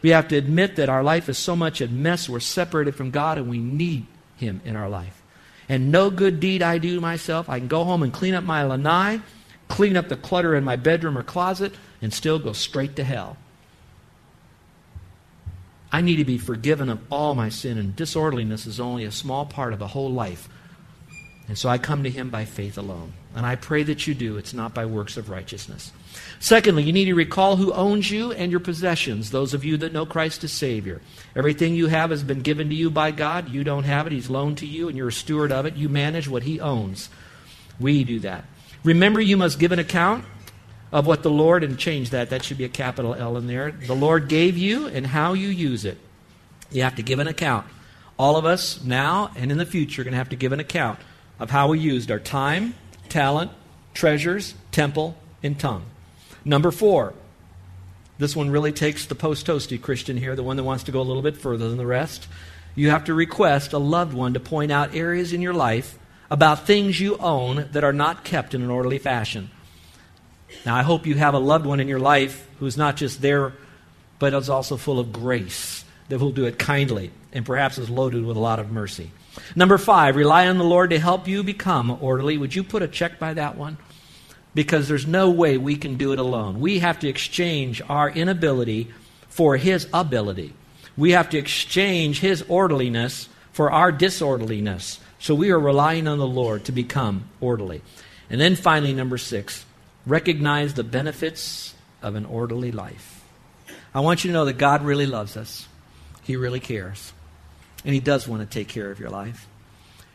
We 0.00 0.08
have 0.08 0.28
to 0.28 0.38
admit 0.38 0.76
that 0.76 0.88
our 0.88 1.02
life 1.02 1.28
is 1.28 1.36
so 1.36 1.54
much 1.54 1.82
a 1.82 1.88
mess. 1.88 2.30
We're 2.30 2.40
separated 2.40 2.94
from 2.94 3.10
God 3.10 3.36
and 3.36 3.50
we 3.50 3.58
need 3.58 4.06
Him 4.38 4.62
in 4.64 4.74
our 4.74 4.88
life. 4.88 5.20
And 5.68 5.92
no 5.92 6.08
good 6.08 6.40
deed 6.40 6.62
I 6.62 6.78
do 6.78 6.98
myself. 6.98 7.50
I 7.50 7.58
can 7.58 7.68
go 7.68 7.84
home 7.84 8.02
and 8.02 8.10
clean 8.10 8.32
up 8.32 8.44
my 8.44 8.64
lanai, 8.64 9.20
clean 9.68 9.98
up 9.98 10.08
the 10.08 10.16
clutter 10.16 10.54
in 10.54 10.64
my 10.64 10.76
bedroom 10.76 11.18
or 11.18 11.22
closet, 11.22 11.74
and 12.00 12.10
still 12.10 12.38
go 12.38 12.54
straight 12.54 12.96
to 12.96 13.04
hell. 13.04 13.36
I 15.94 16.00
need 16.00 16.16
to 16.16 16.24
be 16.24 16.38
forgiven 16.38 16.88
of 16.88 16.98
all 17.08 17.36
my 17.36 17.50
sin, 17.50 17.78
and 17.78 17.94
disorderliness 17.94 18.66
is 18.66 18.80
only 18.80 19.04
a 19.04 19.12
small 19.12 19.46
part 19.46 19.72
of 19.72 19.80
a 19.80 19.86
whole 19.86 20.10
life. 20.10 20.48
And 21.46 21.56
so 21.56 21.68
I 21.68 21.78
come 21.78 22.02
to 22.02 22.10
Him 22.10 22.30
by 22.30 22.46
faith 22.46 22.76
alone. 22.76 23.12
And 23.36 23.46
I 23.46 23.54
pray 23.54 23.84
that 23.84 24.04
you 24.04 24.12
do. 24.12 24.36
It's 24.36 24.52
not 24.52 24.74
by 24.74 24.86
works 24.86 25.16
of 25.16 25.30
righteousness. 25.30 25.92
Secondly, 26.40 26.82
you 26.82 26.92
need 26.92 27.04
to 27.04 27.14
recall 27.14 27.54
who 27.54 27.72
owns 27.72 28.10
you 28.10 28.32
and 28.32 28.50
your 28.50 28.58
possessions, 28.58 29.30
those 29.30 29.54
of 29.54 29.64
you 29.64 29.76
that 29.76 29.92
know 29.92 30.04
Christ 30.04 30.42
as 30.42 30.50
Savior. 30.50 31.00
Everything 31.36 31.76
you 31.76 31.86
have 31.86 32.10
has 32.10 32.24
been 32.24 32.40
given 32.40 32.70
to 32.70 32.74
you 32.74 32.90
by 32.90 33.12
God. 33.12 33.50
You 33.50 33.62
don't 33.62 33.84
have 33.84 34.08
it, 34.08 34.12
He's 34.12 34.28
loaned 34.28 34.58
to 34.58 34.66
you, 34.66 34.88
and 34.88 34.98
you're 34.98 35.06
a 35.06 35.12
steward 35.12 35.52
of 35.52 35.64
it. 35.64 35.76
You 35.76 35.88
manage 35.88 36.28
what 36.28 36.42
He 36.42 36.58
owns. 36.58 37.08
We 37.78 38.02
do 38.02 38.18
that. 38.18 38.46
Remember, 38.82 39.20
you 39.20 39.36
must 39.36 39.60
give 39.60 39.70
an 39.70 39.78
account 39.78 40.24
of 40.94 41.08
what 41.08 41.24
the 41.24 41.30
Lord, 41.30 41.64
and 41.64 41.76
change 41.76 42.10
that, 42.10 42.30
that 42.30 42.44
should 42.44 42.56
be 42.56 42.64
a 42.64 42.68
capital 42.68 43.16
L 43.16 43.36
in 43.36 43.48
there. 43.48 43.72
The 43.72 43.96
Lord 43.96 44.28
gave 44.28 44.56
you 44.56 44.86
and 44.86 45.04
how 45.04 45.32
you 45.32 45.48
use 45.48 45.84
it. 45.84 45.98
You 46.70 46.84
have 46.84 46.94
to 46.94 47.02
give 47.02 47.18
an 47.18 47.26
account. 47.26 47.66
All 48.16 48.36
of 48.36 48.44
us 48.44 48.80
now 48.80 49.32
and 49.34 49.50
in 49.50 49.58
the 49.58 49.66
future 49.66 50.02
are 50.02 50.04
going 50.04 50.12
to 50.12 50.18
have 50.18 50.28
to 50.28 50.36
give 50.36 50.52
an 50.52 50.60
account 50.60 51.00
of 51.40 51.50
how 51.50 51.66
we 51.66 51.80
used 51.80 52.12
our 52.12 52.20
time, 52.20 52.74
talent, 53.08 53.50
treasures, 53.92 54.54
temple, 54.70 55.16
and 55.42 55.58
tongue. 55.58 55.84
Number 56.44 56.70
four, 56.70 57.14
this 58.18 58.36
one 58.36 58.50
really 58.50 58.70
takes 58.70 59.04
the 59.04 59.16
post 59.16 59.48
toasty 59.48 59.82
Christian 59.82 60.16
here, 60.16 60.36
the 60.36 60.44
one 60.44 60.56
that 60.56 60.62
wants 60.62 60.84
to 60.84 60.92
go 60.92 61.00
a 61.00 61.02
little 61.02 61.22
bit 61.22 61.36
further 61.36 61.68
than 61.68 61.76
the 61.76 61.86
rest. 61.86 62.28
You 62.76 62.90
have 62.90 63.06
to 63.06 63.14
request 63.14 63.72
a 63.72 63.78
loved 63.78 64.14
one 64.14 64.34
to 64.34 64.40
point 64.40 64.70
out 64.70 64.94
areas 64.94 65.32
in 65.32 65.42
your 65.42 65.54
life 65.54 65.98
about 66.30 66.68
things 66.68 67.00
you 67.00 67.16
own 67.16 67.68
that 67.72 67.82
are 67.82 67.92
not 67.92 68.22
kept 68.22 68.54
in 68.54 68.62
an 68.62 68.70
orderly 68.70 68.98
fashion. 68.98 69.50
Now, 70.64 70.76
I 70.76 70.82
hope 70.82 71.06
you 71.06 71.14
have 71.14 71.34
a 71.34 71.38
loved 71.38 71.66
one 71.66 71.80
in 71.80 71.88
your 71.88 71.98
life 71.98 72.48
who's 72.58 72.76
not 72.76 72.96
just 72.96 73.20
there, 73.20 73.52
but 74.18 74.34
is 74.34 74.48
also 74.48 74.76
full 74.76 74.98
of 74.98 75.12
grace, 75.12 75.84
that 76.08 76.18
will 76.18 76.30
do 76.30 76.46
it 76.46 76.58
kindly, 76.58 77.10
and 77.32 77.44
perhaps 77.44 77.78
is 77.78 77.90
loaded 77.90 78.24
with 78.24 78.36
a 78.36 78.40
lot 78.40 78.58
of 78.58 78.70
mercy. 78.70 79.10
Number 79.56 79.78
five, 79.78 80.16
rely 80.16 80.46
on 80.48 80.58
the 80.58 80.64
Lord 80.64 80.90
to 80.90 80.98
help 80.98 81.26
you 81.26 81.42
become 81.42 81.98
orderly. 82.00 82.38
Would 82.38 82.54
you 82.54 82.62
put 82.62 82.82
a 82.82 82.88
check 82.88 83.18
by 83.18 83.34
that 83.34 83.56
one? 83.56 83.78
because 84.54 84.88
there's 84.88 85.06
no 85.06 85.30
way 85.30 85.58
we 85.58 85.76
can 85.76 85.96
do 85.96 86.12
it 86.12 86.18
alone. 86.18 86.60
We 86.60 86.78
have 86.78 87.00
to 87.00 87.08
exchange 87.08 87.82
our 87.88 88.08
inability 88.08 88.88
for 89.28 89.56
His 89.56 89.88
ability. 89.92 90.54
We 90.96 91.12
have 91.12 91.30
to 91.30 91.38
exchange 91.38 92.20
His 92.20 92.42
orderliness 92.48 93.28
for 93.52 93.70
our 93.70 93.92
disorderliness. 93.92 95.00
So 95.18 95.34
we 95.34 95.50
are 95.50 95.58
relying 95.58 96.06
on 96.06 96.18
the 96.18 96.26
Lord 96.26 96.64
to 96.66 96.72
become 96.72 97.24
orderly. 97.40 97.82
And 98.30 98.40
then 98.40 98.56
finally, 98.56 98.94
number 98.94 99.18
six, 99.18 99.64
recognize 100.06 100.74
the 100.74 100.84
benefits 100.84 101.74
of 102.02 102.14
an 102.14 102.24
orderly 102.24 102.72
life. 102.72 103.24
I 103.94 104.00
want 104.00 104.24
you 104.24 104.28
to 104.28 104.34
know 104.34 104.44
that 104.44 104.58
God 104.58 104.82
really 104.82 105.06
loves 105.06 105.36
us, 105.36 105.68
He 106.22 106.36
really 106.36 106.60
cares. 106.60 107.12
And 107.84 107.92
He 107.92 108.00
does 108.00 108.26
want 108.26 108.42
to 108.42 108.46
take 108.46 108.68
care 108.68 108.90
of 108.90 108.98
your 108.98 109.10
life. 109.10 109.46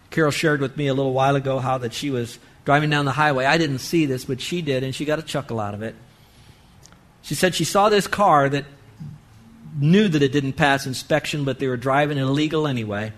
Carol 0.10 0.32
shared 0.32 0.60
with 0.60 0.76
me 0.76 0.88
a 0.88 0.94
little 0.94 1.14
while 1.14 1.36
ago 1.36 1.60
how 1.60 1.78
that 1.80 1.94
she 1.94 2.10
was 2.10 2.40
driving 2.66 2.90
down 2.90 3.06
the 3.06 3.12
highway. 3.12 3.46
I 3.46 3.58
didn't 3.58 3.80
see 3.80 4.06
this, 4.06 4.26
but 4.26 4.42
she 4.42 4.62
did, 4.62 4.84
and 4.84 4.94
she 4.94 5.06
got 5.06 5.20
a 5.20 5.24
chuckle 5.24 5.60
out 5.60 5.74
of 5.74 5.84
it. 5.84 5.96
She 7.22 7.36
said 7.36 7.54
she 7.54 7.64
saw 7.64 7.90
this 7.90 8.08
car 8.08 8.50
that 8.50 8.66
knew 9.80 10.08
that 10.08 10.22
it 10.22 10.32
didn't 10.32 10.54
pass 10.54 10.88
inspection, 10.88 11.46
but 11.46 11.60
they 11.60 11.68
were 11.68 11.78
driving 11.78 12.18
illegal 12.18 12.68
anyway. 12.68 13.14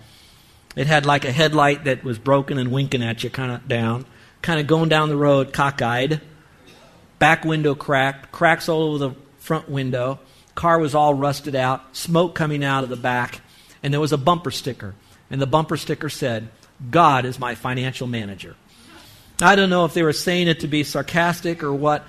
It 0.76 0.86
had 0.86 1.06
like 1.06 1.24
a 1.24 1.32
headlight 1.32 1.84
that 1.84 2.04
was 2.04 2.18
broken 2.18 2.58
and 2.58 2.70
winking 2.70 3.02
at 3.02 3.24
you, 3.24 3.30
kind 3.30 3.52
of 3.52 3.68
down, 3.68 4.06
kind 4.40 4.60
of 4.60 4.66
going 4.66 4.88
down 4.88 5.08
the 5.08 5.16
road, 5.16 5.52
cockeyed. 5.52 6.20
Back 7.22 7.44
window 7.44 7.76
cracked, 7.76 8.32
cracks 8.32 8.68
all 8.68 8.82
over 8.82 8.98
the 8.98 9.14
front 9.38 9.68
window. 9.68 10.18
Car 10.56 10.80
was 10.80 10.92
all 10.92 11.14
rusted 11.14 11.54
out, 11.54 11.96
smoke 11.96 12.34
coming 12.34 12.64
out 12.64 12.82
of 12.82 12.90
the 12.90 12.96
back, 12.96 13.42
and 13.80 13.94
there 13.94 14.00
was 14.00 14.12
a 14.12 14.18
bumper 14.18 14.50
sticker. 14.50 14.96
And 15.30 15.40
the 15.40 15.46
bumper 15.46 15.76
sticker 15.76 16.08
said, 16.08 16.48
God 16.90 17.24
is 17.24 17.38
my 17.38 17.54
financial 17.54 18.08
manager. 18.08 18.56
I 19.40 19.54
don't 19.54 19.70
know 19.70 19.84
if 19.84 19.94
they 19.94 20.02
were 20.02 20.12
saying 20.12 20.48
it 20.48 20.58
to 20.60 20.66
be 20.66 20.82
sarcastic 20.82 21.62
or 21.62 21.72
what, 21.72 22.04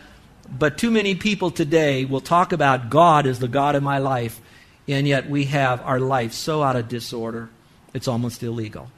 but 0.49 0.79
too 0.79 0.89
many 0.89 1.13
people 1.13 1.51
today 1.51 2.05
will 2.05 2.19
talk 2.19 2.51
about 2.51 2.89
God 2.89 3.27
as 3.27 3.37
the 3.37 3.47
God 3.47 3.75
of 3.75 3.83
my 3.83 3.99
life, 3.99 4.41
and 4.87 5.07
yet 5.07 5.29
we 5.29 5.45
have 5.45 5.79
our 5.81 5.99
life 5.99 6.33
so 6.33 6.63
out 6.63 6.75
of 6.75 6.87
disorder, 6.87 7.49
it's 7.93 8.07
almost 8.07 8.41
illegal. 8.41 8.89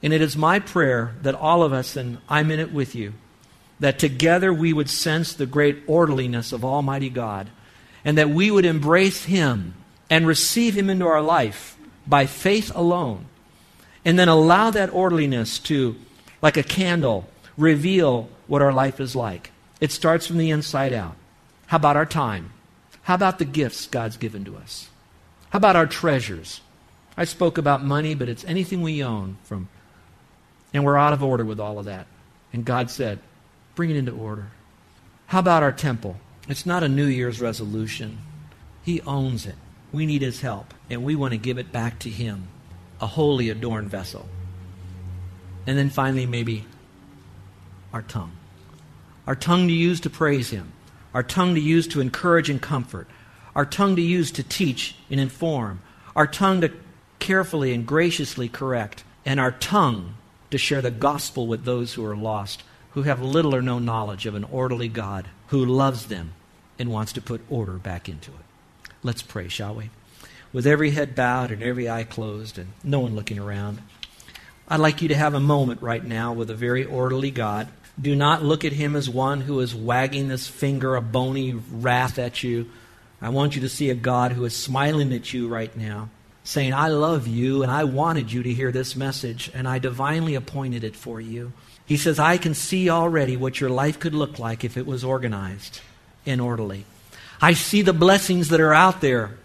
And 0.00 0.12
it 0.12 0.20
is 0.20 0.36
my 0.36 0.60
prayer 0.60 1.16
that 1.22 1.34
all 1.34 1.64
of 1.64 1.72
us, 1.72 1.96
and 1.96 2.18
I'm 2.28 2.52
in 2.52 2.60
it 2.60 2.72
with 2.72 2.94
you, 2.94 3.14
that 3.80 3.98
together 3.98 4.52
we 4.52 4.72
would 4.72 4.90
sense 4.90 5.32
the 5.32 5.46
great 5.46 5.82
orderliness 5.86 6.52
of 6.52 6.64
Almighty 6.64 7.10
God, 7.10 7.48
and 8.04 8.18
that 8.18 8.30
we 8.30 8.50
would 8.50 8.64
embrace 8.64 9.24
Him 9.24 9.74
and 10.10 10.26
receive 10.26 10.76
Him 10.76 10.90
into 10.90 11.06
our 11.06 11.22
life 11.22 11.76
by 12.06 12.26
faith 12.26 12.72
alone, 12.74 13.26
and 14.04 14.18
then 14.18 14.28
allow 14.28 14.70
that 14.70 14.92
orderliness 14.92 15.58
to 15.60 15.96
like 16.40 16.56
a 16.56 16.62
candle, 16.62 17.28
reveal 17.56 18.28
what 18.46 18.62
our 18.62 18.72
life 18.72 19.00
is 19.00 19.16
like. 19.16 19.50
It 19.80 19.92
starts 19.92 20.26
from 20.26 20.38
the 20.38 20.50
inside 20.50 20.92
out. 20.92 21.16
How 21.66 21.76
about 21.76 21.96
our 21.96 22.06
time? 22.06 22.52
How 23.02 23.14
about 23.14 23.38
the 23.38 23.44
gifts 23.44 23.86
God's 23.86 24.16
given 24.16 24.44
to 24.44 24.56
us? 24.56 24.88
How 25.50 25.56
about 25.58 25.76
our 25.76 25.86
treasures? 25.86 26.60
I 27.16 27.24
spoke 27.24 27.58
about 27.58 27.82
money, 27.82 28.14
but 28.14 28.28
it's 28.28 28.44
anything 28.44 28.82
we 28.82 29.02
own 29.02 29.38
from 29.42 29.68
and 30.72 30.84
we're 30.84 30.96
out 30.96 31.12
of 31.12 31.22
order 31.22 31.44
with 31.44 31.60
all 31.60 31.78
of 31.78 31.86
that. 31.86 32.06
And 32.52 32.64
God 32.64 32.90
said, 32.90 33.18
bring 33.78 33.90
it 33.90 33.96
into 33.96 34.10
order. 34.10 34.50
How 35.26 35.38
about 35.38 35.62
our 35.62 35.70
temple? 35.70 36.16
It's 36.48 36.66
not 36.66 36.82
a 36.82 36.88
New 36.88 37.06
Year's 37.06 37.40
resolution. 37.40 38.18
He 38.82 39.00
owns 39.02 39.46
it. 39.46 39.54
We 39.92 40.04
need 40.04 40.20
his 40.20 40.40
help, 40.40 40.74
and 40.90 41.04
we 41.04 41.14
want 41.14 41.30
to 41.30 41.38
give 41.38 41.58
it 41.58 41.70
back 41.70 42.00
to 42.00 42.10
him, 42.10 42.48
a 43.00 43.06
holy 43.06 43.50
adorned 43.50 43.88
vessel. 43.88 44.28
And 45.64 45.78
then 45.78 45.90
finally, 45.90 46.26
maybe 46.26 46.64
our 47.92 48.02
tongue. 48.02 48.32
Our 49.28 49.36
tongue 49.36 49.68
to 49.68 49.72
use 49.72 50.00
to 50.00 50.10
praise 50.10 50.50
Him, 50.50 50.72
our 51.14 51.22
tongue 51.22 51.54
to 51.54 51.60
use 51.60 51.86
to 51.88 52.00
encourage 52.00 52.50
and 52.50 52.60
comfort, 52.60 53.06
our 53.54 53.64
tongue 53.64 53.94
to 53.94 54.02
use 54.02 54.32
to 54.32 54.42
teach 54.42 54.96
and 55.08 55.20
inform, 55.20 55.82
our 56.16 56.26
tongue 56.26 56.62
to 56.62 56.72
carefully 57.20 57.72
and 57.72 57.86
graciously 57.86 58.48
correct, 58.48 59.04
and 59.24 59.38
our 59.38 59.52
tongue 59.52 60.14
to 60.50 60.58
share 60.58 60.82
the 60.82 60.90
gospel 60.90 61.46
with 61.46 61.64
those 61.64 61.94
who 61.94 62.04
are 62.04 62.16
lost, 62.16 62.64
who 62.92 63.02
have 63.02 63.20
little 63.20 63.54
or 63.54 63.62
no 63.62 63.78
knowledge 63.78 64.26
of 64.26 64.34
an 64.34 64.44
orderly 64.44 64.88
God 64.88 65.28
who 65.48 65.64
loves 65.64 66.06
them 66.06 66.32
and 66.78 66.90
wants 66.90 67.12
to 67.12 67.20
put 67.20 67.40
order 67.50 67.74
back 67.74 68.08
into 68.08 68.30
it. 68.30 68.90
Let's 69.02 69.22
pray, 69.22 69.48
shall 69.48 69.74
we? 69.74 69.90
With 70.52 70.66
every 70.66 70.90
head 70.90 71.14
bowed 71.14 71.50
and 71.50 71.62
every 71.62 71.88
eye 71.88 72.04
closed 72.04 72.58
and 72.58 72.68
no 72.82 73.00
one 73.00 73.14
looking 73.14 73.38
around. 73.38 73.80
I'd 74.68 74.80
like 74.80 75.02
you 75.02 75.08
to 75.08 75.14
have 75.14 75.34
a 75.34 75.40
moment 75.40 75.82
right 75.82 76.04
now 76.04 76.32
with 76.32 76.50
a 76.50 76.54
very 76.54 76.84
orderly 76.84 77.30
God. 77.30 77.68
Do 78.00 78.14
not 78.14 78.42
look 78.42 78.64
at 78.64 78.72
him 78.72 78.96
as 78.96 79.08
one 79.08 79.40
who 79.42 79.60
is 79.60 79.74
wagging 79.74 80.28
his 80.28 80.46
finger 80.46 80.94
of 80.94 81.10
bony 81.10 81.52
wrath 81.52 82.18
at 82.18 82.42
you. 82.42 82.68
I 83.20 83.30
want 83.30 83.56
you 83.56 83.62
to 83.62 83.68
see 83.68 83.90
a 83.90 83.94
God 83.94 84.32
who 84.32 84.44
is 84.44 84.54
smiling 84.54 85.12
at 85.12 85.32
you 85.32 85.48
right 85.48 85.74
now, 85.76 86.10
saying, 86.44 86.72
I 86.72 86.88
love 86.88 87.26
you 87.26 87.62
and 87.62 87.72
I 87.72 87.84
wanted 87.84 88.30
you 88.30 88.42
to 88.42 88.52
hear 88.52 88.70
this 88.70 88.94
message, 88.94 89.50
and 89.52 89.66
I 89.66 89.78
divinely 89.78 90.34
appointed 90.34 90.84
it 90.84 90.94
for 90.94 91.20
you. 91.20 91.52
He 91.88 91.96
says, 91.96 92.18
I 92.18 92.36
can 92.36 92.52
see 92.52 92.90
already 92.90 93.36
what 93.36 93.60
your 93.60 93.70
life 93.70 93.98
could 93.98 94.14
look 94.14 94.38
like 94.38 94.62
if 94.62 94.76
it 94.76 94.86
was 94.86 95.02
organized 95.02 95.80
and 96.26 96.40
orderly. 96.40 96.84
I 97.40 97.54
see 97.54 97.80
the 97.80 97.94
blessings 97.94 98.50
that 98.50 98.60
are 98.60 98.74
out 98.74 99.00
there 99.00 99.38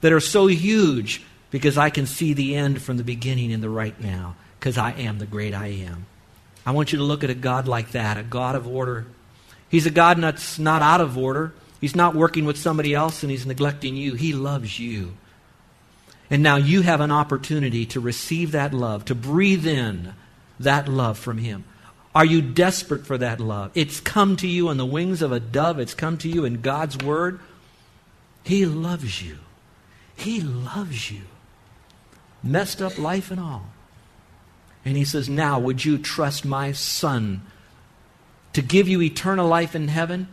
that 0.00 0.12
are 0.12 0.20
so 0.20 0.46
huge 0.46 1.24
because 1.50 1.76
I 1.76 1.90
can 1.90 2.06
see 2.06 2.32
the 2.32 2.54
end 2.54 2.80
from 2.80 2.98
the 2.98 3.04
beginning 3.04 3.50
in 3.50 3.60
the 3.60 3.68
right 3.68 4.00
now 4.00 4.36
because 4.60 4.78
I 4.78 4.92
am 4.92 5.18
the 5.18 5.26
great 5.26 5.54
I 5.54 5.66
am. 5.66 6.06
I 6.64 6.70
want 6.70 6.92
you 6.92 6.98
to 6.98 7.04
look 7.04 7.24
at 7.24 7.30
a 7.30 7.34
God 7.34 7.66
like 7.66 7.90
that, 7.90 8.16
a 8.16 8.22
God 8.22 8.54
of 8.54 8.68
order. 8.68 9.06
He's 9.68 9.86
a 9.86 9.90
God 9.90 10.18
that's 10.18 10.56
not 10.56 10.82
out 10.82 11.00
of 11.00 11.18
order. 11.18 11.52
He's 11.80 11.96
not 11.96 12.14
working 12.14 12.44
with 12.44 12.56
somebody 12.58 12.94
else 12.94 13.24
and 13.24 13.30
he's 13.30 13.44
neglecting 13.44 13.96
you. 13.96 14.14
He 14.14 14.32
loves 14.32 14.78
you. 14.78 15.14
And 16.30 16.44
now 16.44 16.56
you 16.56 16.82
have 16.82 17.00
an 17.00 17.10
opportunity 17.10 17.86
to 17.86 18.00
receive 18.00 18.52
that 18.52 18.72
love, 18.72 19.04
to 19.06 19.16
breathe 19.16 19.66
in 19.66 20.12
that 20.60 20.88
love 20.88 21.18
from 21.18 21.38
Him. 21.38 21.64
Are 22.14 22.24
you 22.24 22.40
desperate 22.40 23.06
for 23.06 23.18
that 23.18 23.40
love? 23.40 23.70
It's 23.74 24.00
come 24.00 24.36
to 24.36 24.48
you 24.48 24.68
on 24.68 24.76
the 24.76 24.86
wings 24.86 25.22
of 25.22 25.32
a 25.32 25.40
dove, 25.40 25.78
it's 25.78 25.94
come 25.94 26.18
to 26.18 26.28
you 26.28 26.44
in 26.44 26.60
God's 26.60 26.96
Word. 26.98 27.40
He 28.44 28.64
loves 28.64 29.22
you. 29.22 29.38
He 30.16 30.40
loves 30.40 31.10
you. 31.10 31.22
Messed 32.42 32.80
up 32.80 32.98
life 32.98 33.30
and 33.30 33.38
all. 33.38 33.66
And 34.84 34.96
He 34.96 35.04
says, 35.04 35.28
Now, 35.28 35.58
would 35.58 35.84
you 35.84 35.98
trust 35.98 36.44
my 36.44 36.72
Son 36.72 37.42
to 38.52 38.62
give 38.62 38.88
you 38.88 39.02
eternal 39.02 39.46
life 39.46 39.74
in 39.74 39.88
heaven? 39.88 40.28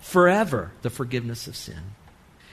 Forever, 0.00 0.72
the 0.82 0.90
forgiveness 0.90 1.46
of 1.46 1.56
sin. 1.56 1.92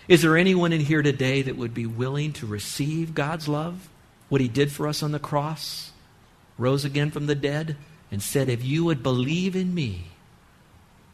Is 0.08 0.22
there 0.22 0.38
anyone 0.38 0.74
in 0.74 0.82
here 0.82 1.02
today 1.02 1.42
that 1.42 1.58
would 1.58 1.74
be 1.74 1.86
willing 1.86 2.34
to 2.34 2.46
receive 2.46 3.16
God's 3.16 3.48
love? 3.48 3.90
What 4.30 4.42
He 4.42 4.48
did 4.48 4.72
for 4.72 4.88
us 4.88 5.02
on 5.02 5.12
the 5.12 5.20
cross? 5.20 5.92
Rose 6.58 6.86
again 6.86 7.12
from 7.12 7.28
the 7.28 7.36
dead? 7.36 7.78
And 8.12 8.21
said, 8.21 8.50
If 8.50 8.63
you 8.63 8.84
would 8.86 9.02
believe 9.02 9.56
in 9.56 9.74
me, 9.74 10.06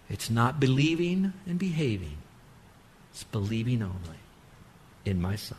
it's 0.09 0.29
not 0.29 0.59
believing 0.59 1.33
and 1.45 1.59
behaving, 1.59 2.17
it's 3.11 3.23
believing 3.23 3.81
only 3.83 4.19
in 5.05 5.21
my 5.21 5.35
Son. 5.35 5.57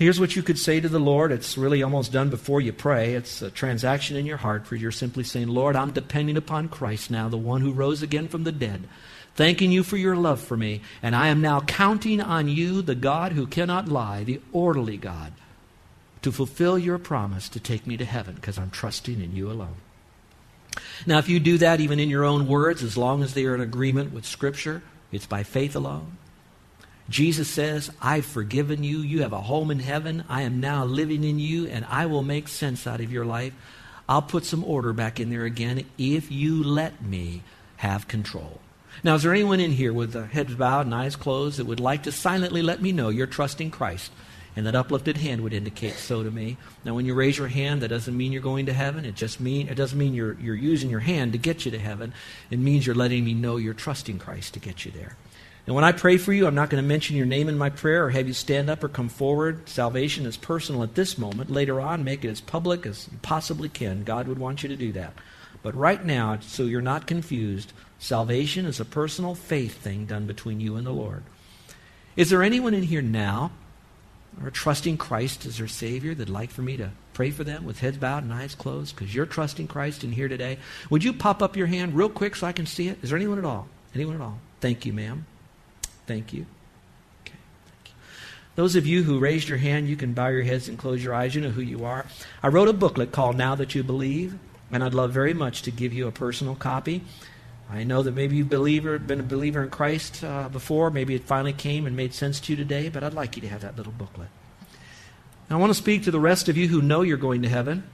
Here's 0.00 0.18
what 0.18 0.34
you 0.34 0.42
could 0.42 0.58
say 0.58 0.80
to 0.80 0.88
the 0.88 0.98
Lord. 0.98 1.30
It's 1.30 1.58
really 1.58 1.82
almost 1.82 2.10
done 2.10 2.30
before 2.30 2.62
you 2.62 2.72
pray. 2.72 3.12
It's 3.12 3.42
a 3.42 3.50
transaction 3.50 4.16
in 4.16 4.24
your 4.24 4.38
heart 4.38 4.66
for 4.66 4.74
you're 4.74 4.90
simply 4.90 5.24
saying, 5.24 5.48
Lord, 5.48 5.76
I'm 5.76 5.90
depending 5.90 6.38
upon 6.38 6.70
Christ 6.70 7.10
now, 7.10 7.28
the 7.28 7.36
one 7.36 7.60
who 7.60 7.70
rose 7.70 8.02
again 8.02 8.26
from 8.26 8.44
the 8.44 8.50
dead, 8.50 8.88
thanking 9.34 9.70
you 9.70 9.82
for 9.82 9.98
your 9.98 10.16
love 10.16 10.40
for 10.40 10.56
me, 10.56 10.80
and 11.02 11.14
I 11.14 11.28
am 11.28 11.42
now 11.42 11.60
counting 11.60 12.22
on 12.22 12.48
you, 12.48 12.80
the 12.80 12.94
God 12.94 13.32
who 13.32 13.46
cannot 13.46 13.88
lie, 13.88 14.24
the 14.24 14.40
orderly 14.52 14.96
God, 14.96 15.34
to 16.22 16.32
fulfill 16.32 16.78
your 16.78 16.98
promise 16.98 17.48
to 17.50 17.60
take 17.60 17.86
me 17.86 17.96
to 17.96 18.04
heaven 18.04 18.34
because 18.34 18.58
I'm 18.58 18.70
trusting 18.70 19.20
in 19.20 19.34
you 19.34 19.50
alone. 19.50 19.76
Now, 21.06 21.18
if 21.18 21.28
you 21.28 21.40
do 21.40 21.58
that 21.58 21.80
even 21.80 21.98
in 21.98 22.08
your 22.08 22.24
own 22.24 22.46
words, 22.46 22.82
as 22.82 22.96
long 22.96 23.22
as 23.22 23.34
they 23.34 23.44
are 23.46 23.54
in 23.54 23.60
agreement 23.60 24.12
with 24.12 24.26
Scripture, 24.26 24.82
it's 25.10 25.26
by 25.26 25.42
faith 25.42 25.74
alone. 25.74 26.16
Jesus 27.08 27.48
says, 27.48 27.90
I've 28.00 28.24
forgiven 28.24 28.84
you. 28.84 28.98
You 28.98 29.22
have 29.22 29.32
a 29.32 29.40
home 29.40 29.70
in 29.72 29.80
heaven. 29.80 30.24
I 30.28 30.42
am 30.42 30.60
now 30.60 30.84
living 30.84 31.24
in 31.24 31.40
you, 31.40 31.66
and 31.66 31.84
I 31.86 32.06
will 32.06 32.22
make 32.22 32.46
sense 32.46 32.86
out 32.86 33.00
of 33.00 33.10
your 33.10 33.24
life. 33.24 33.52
I'll 34.08 34.22
put 34.22 34.44
some 34.44 34.64
order 34.64 34.92
back 34.92 35.18
in 35.18 35.30
there 35.30 35.44
again 35.44 35.84
if 35.98 36.30
you 36.30 36.62
let 36.62 37.02
me 37.02 37.42
have 37.78 38.06
control. 38.06 38.60
Now, 39.02 39.14
is 39.14 39.22
there 39.22 39.32
anyone 39.32 39.60
in 39.60 39.72
here 39.72 39.92
with 39.92 40.14
heads 40.30 40.54
bowed 40.54 40.86
and 40.86 40.94
eyes 40.94 41.16
closed 41.16 41.58
that 41.58 41.66
would 41.66 41.80
like 41.80 42.04
to 42.04 42.12
silently 42.12 42.62
let 42.62 42.82
me 42.82 42.92
know 42.92 43.08
you're 43.08 43.26
trusting 43.26 43.70
Christ? 43.70 44.12
And 44.56 44.66
that 44.66 44.74
uplifted 44.74 45.16
hand 45.16 45.42
would 45.42 45.52
indicate 45.52 45.94
so 45.94 46.22
to 46.22 46.30
me. 46.30 46.56
Now, 46.84 46.94
when 46.94 47.06
you 47.06 47.14
raise 47.14 47.38
your 47.38 47.48
hand, 47.48 47.82
that 47.82 47.88
doesn't 47.88 48.16
mean 48.16 48.32
you're 48.32 48.42
going 48.42 48.66
to 48.66 48.72
heaven. 48.72 49.04
It 49.04 49.14
just 49.14 49.40
mean 49.40 49.68
it 49.68 49.76
doesn't 49.76 49.98
mean 49.98 50.14
you're 50.14 50.34
you're 50.40 50.54
using 50.54 50.90
your 50.90 51.00
hand 51.00 51.32
to 51.32 51.38
get 51.38 51.64
you 51.64 51.70
to 51.70 51.78
heaven. 51.78 52.12
It 52.50 52.58
means 52.58 52.84
you're 52.86 52.96
letting 52.96 53.24
me 53.24 53.34
know 53.34 53.56
you're 53.56 53.74
trusting 53.74 54.18
Christ 54.18 54.54
to 54.54 54.60
get 54.60 54.84
you 54.84 54.90
there. 54.90 55.16
And 55.66 55.74
when 55.74 55.84
I 55.84 55.92
pray 55.92 56.16
for 56.16 56.32
you, 56.32 56.46
I'm 56.46 56.54
not 56.54 56.70
going 56.70 56.82
to 56.82 56.88
mention 56.88 57.16
your 57.16 57.26
name 57.26 57.48
in 57.48 57.56
my 57.56 57.70
prayer 57.70 58.06
or 58.06 58.10
have 58.10 58.26
you 58.26 58.32
stand 58.32 58.68
up 58.70 58.82
or 58.82 58.88
come 58.88 59.08
forward. 59.08 59.68
Salvation 59.68 60.26
is 60.26 60.36
personal 60.36 60.82
at 60.82 60.94
this 60.94 61.18
moment. 61.18 61.50
Later 61.50 61.80
on, 61.80 62.02
make 62.02 62.24
it 62.24 62.28
as 62.28 62.40
public 62.40 62.86
as 62.86 63.08
you 63.12 63.18
possibly 63.22 63.68
can. 63.68 64.02
God 64.02 64.26
would 64.26 64.38
want 64.38 64.62
you 64.62 64.68
to 64.68 64.76
do 64.76 64.90
that. 64.92 65.12
But 65.62 65.76
right 65.76 66.04
now, 66.04 66.38
so 66.40 66.64
you're 66.64 66.80
not 66.80 67.06
confused, 67.06 67.72
salvation 67.98 68.64
is 68.64 68.80
a 68.80 68.84
personal 68.84 69.34
faith 69.34 69.76
thing 69.76 70.06
done 70.06 70.26
between 70.26 70.58
you 70.60 70.76
and 70.76 70.86
the 70.86 70.92
Lord. 70.92 71.22
Is 72.16 72.30
there 72.30 72.42
anyone 72.42 72.74
in 72.74 72.82
here 72.82 73.02
now 73.02 73.52
or 74.42 74.50
trusting 74.50 74.96
Christ 74.96 75.44
as 75.46 75.58
their 75.58 75.68
Savior 75.68 76.14
that'd 76.14 76.32
like 76.32 76.50
for 76.50 76.62
me 76.62 76.76
to 76.76 76.90
pray 77.12 77.30
for 77.30 77.44
them 77.44 77.64
with 77.64 77.80
heads 77.80 77.98
bowed 77.98 78.22
and 78.22 78.32
eyes 78.32 78.54
closed 78.54 78.94
because 78.94 79.14
you're 79.14 79.26
trusting 79.26 79.68
Christ 79.68 80.04
in 80.04 80.12
here 80.12 80.28
today? 80.28 80.58
Would 80.88 81.04
you 81.04 81.12
pop 81.12 81.42
up 81.42 81.56
your 81.56 81.66
hand 81.66 81.94
real 81.94 82.08
quick 82.08 82.36
so 82.36 82.46
I 82.46 82.52
can 82.52 82.66
see 82.66 82.88
it? 82.88 82.98
Is 83.02 83.10
there 83.10 83.18
anyone 83.18 83.38
at 83.38 83.44
all? 83.44 83.68
Anyone 83.94 84.14
at 84.14 84.20
all? 84.22 84.38
Thank 84.60 84.86
you, 84.86 84.92
ma'am. 84.92 85.26
Thank 86.06 86.32
you. 86.32 86.46
Okay, 87.22 87.36
thank 87.66 87.86
you. 87.88 87.92
Those 88.56 88.76
of 88.76 88.86
you 88.86 89.02
who 89.02 89.18
raised 89.18 89.48
your 89.48 89.58
hand, 89.58 89.88
you 89.88 89.96
can 89.96 90.12
bow 90.12 90.28
your 90.28 90.42
heads 90.42 90.68
and 90.68 90.78
close 90.78 91.02
your 91.04 91.14
eyes. 91.14 91.34
You 91.34 91.40
know 91.40 91.50
who 91.50 91.62
you 91.62 91.84
are. 91.84 92.06
I 92.42 92.48
wrote 92.48 92.68
a 92.68 92.72
booklet 92.72 93.12
called 93.12 93.36
Now 93.36 93.54
That 93.54 93.74
You 93.74 93.82
Believe, 93.82 94.38
and 94.70 94.82
I'd 94.82 94.94
love 94.94 95.12
very 95.12 95.34
much 95.34 95.62
to 95.62 95.70
give 95.70 95.92
you 95.92 96.06
a 96.06 96.12
personal 96.12 96.54
copy. 96.54 97.02
I 97.72 97.84
know 97.84 98.02
that 98.02 98.14
maybe 98.14 98.36
you've 98.36 98.48
believer, 98.48 98.98
been 98.98 99.20
a 99.20 99.24
believer 99.24 99.62
in 99.62 99.70
Christ 99.70 100.24
uh, 100.24 100.48
before. 100.48 100.90
Maybe 100.90 101.14
it 101.14 101.24
finally 101.24 101.52
came 101.52 101.86
and 101.86 101.96
made 101.96 102.12
sense 102.14 102.40
to 102.40 102.52
you 102.52 102.56
today, 102.56 102.88
but 102.88 103.04
I'd 103.04 103.14
like 103.14 103.36
you 103.36 103.42
to 103.42 103.48
have 103.48 103.60
that 103.60 103.76
little 103.76 103.92
booklet. 103.92 104.28
Now, 105.48 105.56
I 105.56 105.60
want 105.60 105.70
to 105.70 105.78
speak 105.78 106.04
to 106.04 106.10
the 106.10 106.20
rest 106.20 106.48
of 106.48 106.56
you 106.56 106.68
who 106.68 106.82
know 106.82 107.02
you're 107.02 107.16
going 107.16 107.42
to 107.42 107.48
heaven. 107.48 107.84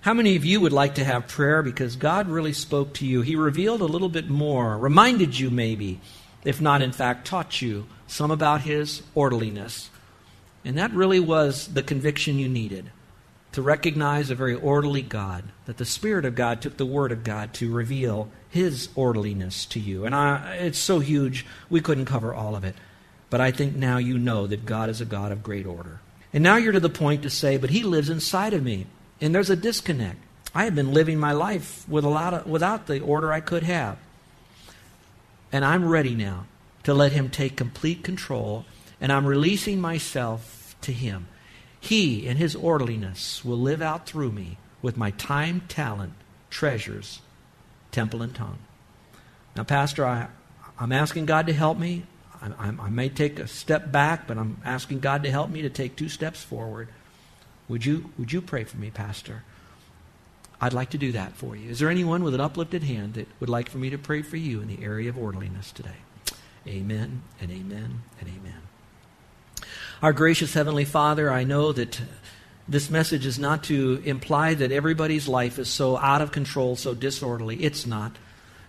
How 0.00 0.14
many 0.14 0.36
of 0.36 0.44
you 0.44 0.60
would 0.60 0.72
like 0.72 0.94
to 0.96 1.04
have 1.04 1.28
prayer 1.28 1.62
because 1.62 1.96
God 1.96 2.28
really 2.28 2.52
spoke 2.52 2.94
to 2.94 3.06
you? 3.06 3.22
He 3.22 3.36
revealed 3.36 3.80
a 3.80 3.86
little 3.86 4.08
bit 4.08 4.28
more, 4.28 4.78
reminded 4.78 5.38
you 5.38 5.50
maybe 5.50 6.00
if 6.46 6.60
not, 6.60 6.80
in 6.80 6.92
fact, 6.92 7.26
taught 7.26 7.60
you 7.60 7.86
some 8.06 8.30
about 8.30 8.60
his 8.60 9.02
orderliness. 9.16 9.90
And 10.64 10.78
that 10.78 10.92
really 10.92 11.18
was 11.18 11.66
the 11.74 11.82
conviction 11.82 12.38
you 12.38 12.48
needed 12.48 12.92
to 13.56 13.62
recognize 13.62 14.28
a 14.28 14.34
very 14.34 14.54
orderly 14.54 15.00
God, 15.00 15.42
that 15.64 15.78
the 15.78 15.86
Spirit 15.86 16.26
of 16.26 16.34
God 16.34 16.60
took 16.60 16.76
the 16.76 16.84
Word 16.84 17.10
of 17.10 17.24
God 17.24 17.54
to 17.54 17.72
reveal 17.72 18.28
His 18.50 18.90
orderliness 18.94 19.64
to 19.64 19.80
you. 19.80 20.04
And 20.04 20.14
I, 20.14 20.56
it's 20.56 20.78
so 20.78 20.98
huge, 20.98 21.46
we 21.70 21.80
couldn't 21.80 22.04
cover 22.04 22.34
all 22.34 22.54
of 22.54 22.64
it. 22.64 22.74
But 23.30 23.40
I 23.40 23.52
think 23.52 23.74
now 23.74 23.96
you 23.96 24.18
know 24.18 24.46
that 24.46 24.66
God 24.66 24.90
is 24.90 25.00
a 25.00 25.06
God 25.06 25.32
of 25.32 25.42
great 25.42 25.64
order. 25.64 26.00
And 26.34 26.44
now 26.44 26.56
you're 26.56 26.74
to 26.74 26.80
the 26.80 26.90
point 26.90 27.22
to 27.22 27.30
say, 27.30 27.56
but 27.56 27.70
He 27.70 27.82
lives 27.82 28.10
inside 28.10 28.52
of 28.52 28.62
me. 28.62 28.88
And 29.22 29.34
there's 29.34 29.48
a 29.48 29.56
disconnect. 29.56 30.18
I 30.54 30.64
have 30.64 30.74
been 30.74 30.92
living 30.92 31.18
my 31.18 31.32
life 31.32 31.88
with 31.88 32.04
a 32.04 32.10
lot 32.10 32.34
of, 32.34 32.46
without 32.46 32.86
the 32.86 33.00
order 33.00 33.32
I 33.32 33.40
could 33.40 33.62
have. 33.62 33.96
And 35.50 35.64
I'm 35.64 35.88
ready 35.88 36.14
now 36.14 36.44
to 36.82 36.92
let 36.92 37.12
Him 37.12 37.30
take 37.30 37.56
complete 37.56 38.04
control, 38.04 38.66
and 39.00 39.10
I'm 39.10 39.24
releasing 39.24 39.80
myself 39.80 40.76
to 40.82 40.92
Him. 40.92 41.28
He, 41.86 42.26
in 42.26 42.36
His 42.36 42.56
orderliness, 42.56 43.44
will 43.44 43.58
live 43.58 43.80
out 43.80 44.06
through 44.06 44.32
me 44.32 44.58
with 44.82 44.96
my 44.96 45.12
time, 45.12 45.62
talent, 45.68 46.14
treasures, 46.50 47.20
temple, 47.92 48.22
and 48.22 48.34
tongue. 48.34 48.58
Now, 49.54 49.62
Pastor, 49.62 50.04
I, 50.04 50.26
I'm 50.80 50.90
asking 50.90 51.26
God 51.26 51.46
to 51.46 51.52
help 51.52 51.78
me. 51.78 52.02
I, 52.42 52.48
I, 52.58 52.72
I 52.86 52.90
may 52.90 53.08
take 53.08 53.38
a 53.38 53.46
step 53.46 53.92
back, 53.92 54.26
but 54.26 54.36
I'm 54.36 54.60
asking 54.64 54.98
God 54.98 55.22
to 55.22 55.30
help 55.30 55.48
me 55.48 55.62
to 55.62 55.70
take 55.70 55.94
two 55.94 56.08
steps 56.08 56.42
forward. 56.42 56.88
Would 57.68 57.84
you, 57.84 58.10
would 58.18 58.32
you 58.32 58.40
pray 58.40 58.64
for 58.64 58.78
me, 58.78 58.90
Pastor? 58.90 59.44
I'd 60.60 60.72
like 60.72 60.90
to 60.90 60.98
do 60.98 61.12
that 61.12 61.36
for 61.36 61.54
you. 61.54 61.70
Is 61.70 61.78
there 61.78 61.88
anyone 61.88 62.24
with 62.24 62.34
an 62.34 62.40
uplifted 62.40 62.82
hand 62.82 63.14
that 63.14 63.28
would 63.38 63.48
like 63.48 63.68
for 63.68 63.78
me 63.78 63.90
to 63.90 63.98
pray 63.98 64.22
for 64.22 64.36
you 64.36 64.60
in 64.60 64.66
the 64.66 64.82
area 64.82 65.08
of 65.08 65.16
orderliness 65.16 65.70
today? 65.70 66.00
Amen 66.66 67.22
and 67.40 67.52
amen 67.52 68.02
and 68.20 68.28
amen. 68.28 68.65
Our 70.02 70.12
gracious 70.12 70.52
Heavenly 70.52 70.84
Father, 70.84 71.30
I 71.30 71.44
know 71.44 71.72
that 71.72 71.98
this 72.68 72.90
message 72.90 73.24
is 73.24 73.38
not 73.38 73.64
to 73.64 74.02
imply 74.04 74.52
that 74.52 74.70
everybody's 74.70 75.26
life 75.26 75.58
is 75.58 75.70
so 75.70 75.96
out 75.96 76.20
of 76.20 76.32
control, 76.32 76.76
so 76.76 76.92
disorderly. 76.92 77.62
It's 77.62 77.86
not. 77.86 78.12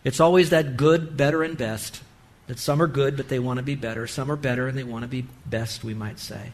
It's 0.06 0.22
always 0.22 0.52
that 0.52 0.78
good, 0.78 1.18
better, 1.18 1.44
and 1.44 1.58
best. 1.58 2.02
That 2.48 2.60
some 2.60 2.82
are 2.82 2.88
good, 2.88 3.18
but 3.18 3.28
they 3.28 3.40
want 3.40 3.58
to 3.58 3.64
be 3.64 3.76
better. 3.76 4.08
Some 4.08 4.32
are 4.32 4.38
better, 4.38 4.70
and 4.70 4.78
they 4.78 4.86
want 4.86 5.02
to 5.02 5.10
be 5.10 5.26
best, 5.46 5.84
we 5.84 5.94
might 5.94 6.18
say. 6.18 6.54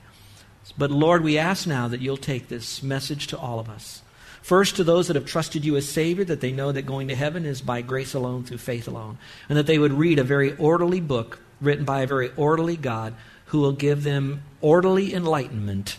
But 0.76 0.90
Lord, 0.90 1.24
we 1.24 1.38
ask 1.38 1.68
now 1.68 1.88
that 1.90 2.02
you'll 2.02 2.18
take 2.18 2.48
this 2.48 2.82
message 2.82 3.28
to 3.28 3.38
all 3.38 3.60
of 3.60 3.70
us. 3.70 4.02
First, 4.42 4.78
to 4.78 4.84
those 4.84 5.06
that 5.06 5.16
have 5.16 5.28
trusted 5.28 5.64
you 5.64 5.76
as 5.76 5.88
Savior, 5.88 6.26
that 6.26 6.42
they 6.42 6.52
know 6.52 6.72
that 6.72 6.88
going 6.88 7.10
to 7.10 7.16
heaven 7.16 7.46
is 7.46 7.62
by 7.62 7.82
grace 7.82 8.16
alone, 8.16 8.44
through 8.44 8.58
faith 8.58 8.88
alone. 8.88 9.20
And 9.50 9.58
that 9.58 9.68
they 9.68 9.78
would 9.78 9.94
read 9.94 10.18
a 10.18 10.24
very 10.24 10.56
orderly 10.58 11.00
book 11.00 11.40
written 11.62 11.86
by 11.86 12.02
a 12.02 12.08
very 12.08 12.32
orderly 12.36 12.76
God 12.76 13.14
who 13.54 13.60
will 13.60 13.72
give 13.72 14.02
them 14.02 14.42
orderly 14.62 15.14
enlightenment 15.14 15.98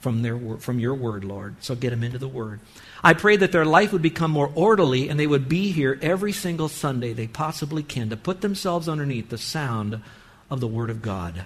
from, 0.00 0.22
their, 0.22 0.38
from 0.56 0.78
your 0.78 0.94
word, 0.94 1.24
Lord. 1.24 1.56
So 1.60 1.74
get 1.74 1.90
them 1.90 2.02
into 2.02 2.16
the 2.16 2.26
word. 2.26 2.58
I 3.04 3.12
pray 3.12 3.36
that 3.36 3.52
their 3.52 3.66
life 3.66 3.92
would 3.92 4.00
become 4.00 4.30
more 4.30 4.50
orderly 4.54 5.10
and 5.10 5.20
they 5.20 5.26
would 5.26 5.46
be 5.46 5.72
here 5.72 5.98
every 6.00 6.32
single 6.32 6.70
Sunday 6.70 7.12
they 7.12 7.26
possibly 7.26 7.82
can 7.82 8.08
to 8.08 8.16
put 8.16 8.40
themselves 8.40 8.88
underneath 8.88 9.28
the 9.28 9.36
sound 9.36 10.00
of 10.48 10.60
the 10.60 10.66
word 10.66 10.88
of 10.88 11.02
God 11.02 11.44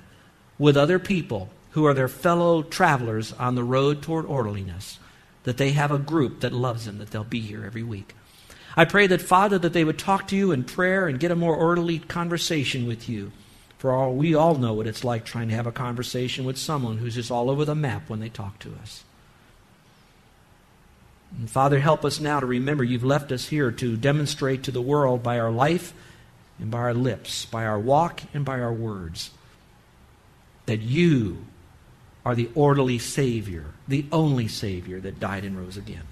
with 0.57 0.77
other 0.77 1.01
people 1.01 1.51
who 1.71 1.85
are 1.85 1.95
their 1.95 2.07
fellow 2.07 2.63
travelers 2.63 3.33
on 3.33 3.57
the 3.57 3.65
road 3.65 4.03
toward 4.03 4.27
orderliness 4.27 5.01
that 5.43 5.57
they 5.57 5.73
have 5.73 5.91
a 5.91 5.99
group 5.99 6.43
that 6.43 6.53
loves 6.53 6.85
them, 6.85 6.99
that 6.99 7.11
they'll 7.11 7.25
be 7.25 7.41
here 7.41 7.65
every 7.65 7.83
week. 7.83 8.15
I 8.77 8.85
pray 8.85 9.09
that, 9.09 9.21
Father, 9.21 9.59
that 9.59 9.73
they 9.73 9.83
would 9.83 9.99
talk 9.99 10.29
to 10.29 10.37
you 10.37 10.53
in 10.53 10.63
prayer 10.63 11.09
and 11.09 11.19
get 11.19 11.33
a 11.33 11.35
more 11.35 11.57
orderly 11.57 11.99
conversation 11.99 12.87
with 12.87 13.09
you. 13.09 13.33
For 13.81 13.93
all, 13.93 14.13
we 14.13 14.35
all 14.35 14.57
know 14.57 14.75
what 14.75 14.87
it's 14.87 15.05
like 15.05 15.25
trying 15.25 15.49
to 15.49 15.55
have 15.55 15.67
a 15.67 15.73
conversation 15.73 16.45
with 16.45 16.59
someone 16.59 16.99
who's 16.99 17.15
just 17.15 17.31
all 17.31 17.49
over 17.49 17.65
the 17.65 17.75
map 17.75 18.11
when 18.11 18.21
they 18.21 18.29
talk 18.29 18.59
to 18.59 18.75
us. 18.83 19.05
And 21.39 21.49
Father, 21.49 21.81
help 21.81 22.05
us 22.05 22.21
now 22.21 22.41
to 22.41 22.47
remember 22.47 22.85
you've 22.85 23.03
left 23.03 23.33
us 23.33 23.49
here 23.49 23.71
to 23.71 23.97
demonstrate 23.97 24.65
to 24.65 24.71
the 24.71 24.83
world 24.83 25.23
by 25.23 25.39
our 25.39 25.51
life 25.51 25.95
and 26.59 26.71
by 26.71 26.77
our 26.77 26.93
lips, 26.93 27.47
by 27.47 27.65
our 27.65 27.79
walk 27.79 28.21
and 28.35 28.45
by 28.45 28.61
our 28.61 28.73
words, 28.73 29.31
that 30.67 30.81
you 30.81 31.47
are 32.27 32.35
the 32.35 32.51
orderly 32.55 32.99
Savior, 32.99 33.65
the 33.89 34.05
only 34.13 34.47
Savior 34.47 35.01
that 35.01 35.19
died 35.19 35.47
and 35.47 35.57
rose 35.57 35.79
again. 35.79 36.05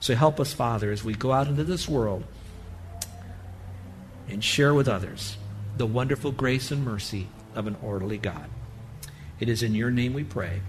So 0.00 0.14
help 0.14 0.38
us, 0.38 0.52
Father, 0.52 0.92
as 0.92 1.02
we 1.02 1.14
go 1.14 1.32
out 1.32 1.48
into 1.48 1.64
this 1.64 1.88
world 1.88 2.24
and 4.28 4.44
share 4.44 4.74
with 4.74 4.86
others 4.86 5.38
the 5.80 5.86
wonderful 5.86 6.30
grace 6.30 6.70
and 6.70 6.84
mercy 6.84 7.26
of 7.54 7.66
an 7.66 7.74
orderly 7.82 8.18
God. 8.18 8.50
It 9.38 9.48
is 9.48 9.62
in 9.62 9.74
your 9.74 9.90
name 9.90 10.12
we 10.12 10.24
pray. 10.24 10.60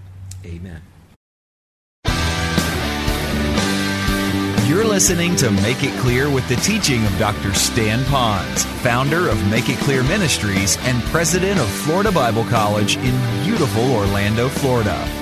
Amen. 0.42 0.80
You're 4.66 4.86
listening 4.86 5.36
to 5.36 5.50
Make 5.50 5.82
It 5.82 5.92
Clear 6.00 6.30
with 6.30 6.48
the 6.48 6.56
teaching 6.56 7.04
of 7.04 7.18
Dr. 7.18 7.52
Stan 7.52 8.02
Ponz, 8.04 8.64
founder 8.80 9.28
of 9.28 9.50
Make 9.50 9.68
It 9.68 9.76
Clear 9.80 10.02
Ministries 10.04 10.78
and 10.78 11.02
president 11.04 11.60
of 11.60 11.68
Florida 11.68 12.10
Bible 12.10 12.44
College 12.44 12.96
in 12.96 13.44
beautiful 13.44 13.92
Orlando, 13.92 14.48
Florida. 14.48 15.21